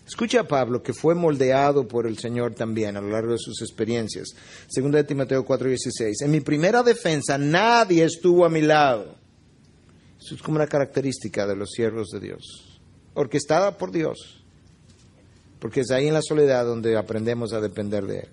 [0.07, 3.61] Escucha a Pablo, que fue moldeado por el Señor también a lo largo de sus
[3.61, 4.29] experiencias.
[4.67, 6.21] Segunda de Timoteo 4:16.
[6.21, 9.15] En mi primera defensa nadie estuvo a mi lado.
[10.19, 12.79] Eso es como una característica de los siervos de Dios.
[13.13, 14.40] Orquestada por Dios
[15.61, 18.29] porque es ahí en la soledad donde aprendemos a depender de Él.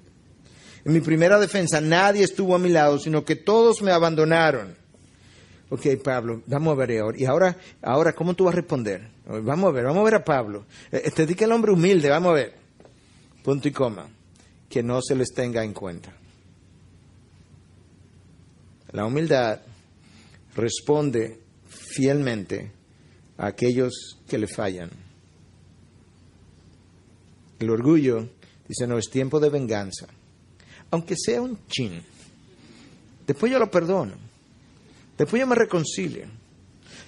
[0.87, 4.75] En mi primera defensa nadie estuvo a mi lado, sino que todos me abandonaron.
[5.69, 7.19] Ok, Pablo, vamos a ver ahora.
[7.19, 9.11] Y ahora, ahora, ¿cómo tú vas a responder?
[9.27, 10.65] Vamos a ver, vamos a ver a Pablo.
[10.91, 12.55] Eh, eh, te dice el hombre humilde, vamos a ver.
[13.45, 14.09] Punto y coma.
[14.71, 16.15] Que no se les tenga en cuenta.
[18.93, 19.61] La humildad
[20.57, 22.73] responde fielmente
[23.37, 25.08] a aquellos que le fallan.
[27.59, 28.29] El orgullo
[28.67, 30.07] dice, no, es tiempo de venganza.
[30.91, 32.03] Aunque sea un chin.
[33.27, 34.15] Después yo lo perdono.
[35.17, 36.27] Después yo me reconcilio.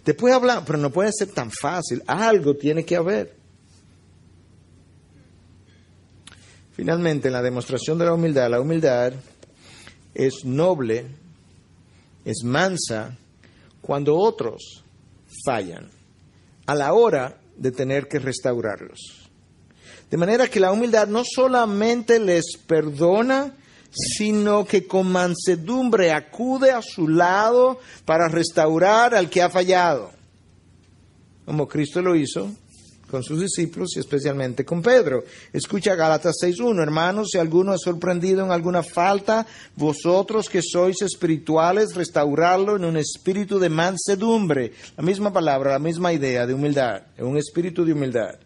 [0.04, 2.02] Después hablar, pero no puede ser tan fácil.
[2.06, 3.36] Algo tiene que haber.
[6.72, 9.12] Finalmente, en la demostración de la humildad, la humildad
[10.14, 11.06] es noble,
[12.24, 13.16] es mansa
[13.82, 14.82] cuando otros
[15.44, 15.88] fallan
[16.66, 19.19] a la hora de tener que restaurarlos.
[20.10, 23.54] De manera que la humildad no solamente les perdona,
[23.92, 30.10] sino que con mansedumbre acude a su lado para restaurar al que ha fallado,
[31.44, 32.50] como Cristo lo hizo
[33.10, 35.24] con sus discípulos y especialmente con Pedro.
[35.52, 41.96] Escucha Gálatas 6.1, hermanos, si alguno es sorprendido en alguna falta, vosotros que sois espirituales,
[41.96, 44.72] restaurarlo en un espíritu de mansedumbre.
[44.96, 48.38] La misma palabra, la misma idea de humildad, en un espíritu de humildad.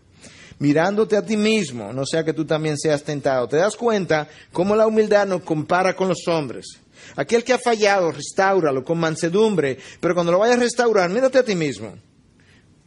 [0.65, 3.47] Mirándote a ti mismo, no sea que tú también seas tentado.
[3.47, 6.65] ¿Te das cuenta cómo la humildad nos compara con los hombres?
[7.17, 11.45] Aquel que ha fallado, restauralo con mansedumbre, pero cuando lo vayas a restaurar, mírate a
[11.45, 11.93] ti mismo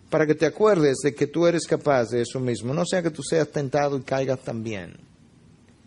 [0.10, 3.12] para que te acuerdes de que tú eres capaz de eso mismo, no sea que
[3.12, 4.98] tú seas tentado y caigas también.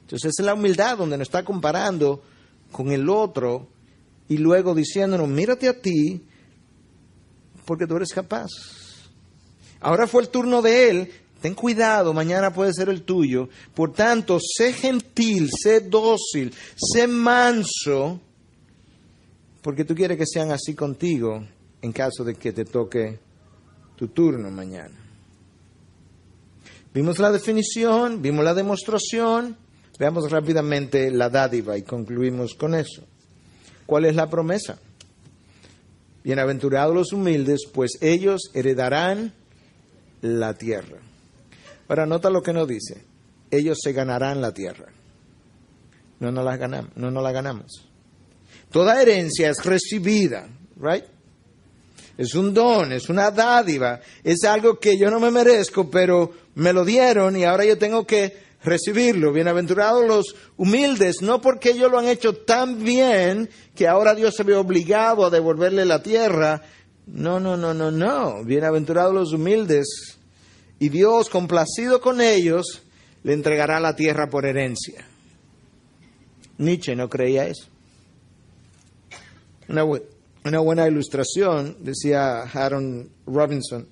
[0.03, 2.22] Entonces es la humildad donde nos está comparando
[2.70, 3.66] con el otro
[4.28, 6.22] y luego diciéndonos, mírate a ti
[7.64, 8.47] porque tú eres capaz.
[9.80, 13.49] Ahora fue el turno de él, ten cuidado, mañana puede ser el tuyo.
[13.74, 18.20] Por tanto, sé gentil, sé dócil, sé manso,
[19.62, 21.45] porque tú quieres que sean así contigo
[21.82, 23.18] en caso de que te toque
[23.97, 24.95] tu turno mañana.
[26.93, 29.57] Vimos la definición, vimos la demostración,
[29.99, 33.03] veamos rápidamente la dádiva y concluimos con eso.
[33.86, 34.78] ¿Cuál es la promesa?
[36.24, 39.32] Bienaventurados los humildes, pues ellos heredarán
[40.20, 40.99] la tierra.
[41.91, 43.05] Ahora nota lo que nos dice.
[43.51, 44.86] Ellos se ganarán la tierra.
[46.20, 46.97] No la ganamos.
[46.97, 47.86] No nos la ganamos.
[48.70, 50.49] Toda herencia es recibida,
[50.80, 51.05] right?
[52.20, 56.74] es un don, es una dádiva, es algo que yo no me merezco, pero me
[56.74, 59.32] lo dieron y ahora yo tengo que recibirlo.
[59.32, 64.43] Bienaventurados los humildes, no porque ellos lo han hecho tan bien que ahora Dios se
[64.43, 66.61] ve obligado a devolverle la tierra.
[67.07, 68.45] No, no, no, no, no.
[68.45, 70.19] Bienaventurados los humildes.
[70.80, 72.82] Y Dios, complacido con ellos,
[73.22, 75.06] le entregará la tierra por herencia.
[76.56, 77.66] Nietzsche no creía eso.
[79.68, 83.86] Una, una buena ilustración, decía Aaron Robinson,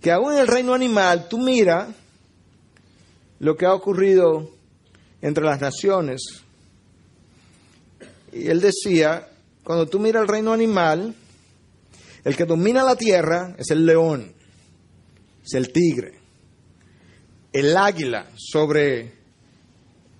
[0.00, 1.88] que aún en el reino animal tú mira
[3.38, 4.50] lo que ha ocurrido
[5.22, 6.42] entre las naciones.
[8.32, 9.28] Y él decía,
[9.62, 11.14] cuando tú miras el reino animal,
[12.24, 14.34] el que domina la tierra es el león,
[15.48, 16.12] es el tigre,
[17.52, 19.12] el águila sobre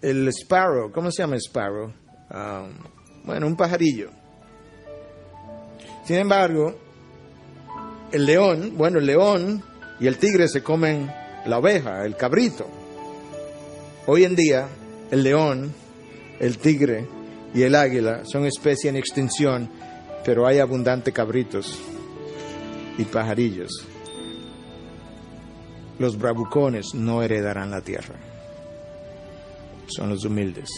[0.00, 1.92] el sparrow, ¿cómo se llama sparrow?
[2.30, 2.66] Ah,
[3.24, 4.10] bueno, un pajarillo.
[6.04, 6.74] Sin embargo,
[8.10, 9.62] el león, bueno, el león
[10.00, 11.12] y el tigre se comen
[11.44, 12.66] la oveja, el cabrito.
[14.06, 14.66] Hoy en día,
[15.10, 15.74] el león,
[16.40, 17.06] el tigre
[17.52, 19.68] y el águila son especies en extinción,
[20.24, 21.78] pero hay abundantes cabritos
[22.96, 23.86] y pajarillos.
[25.98, 28.14] Los bravucones no heredarán la tierra.
[29.88, 30.68] Son los humildes,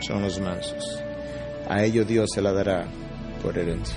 [0.00, 1.02] son los mansos.
[1.68, 2.86] A ellos Dios se la dará
[3.42, 3.96] por herencia.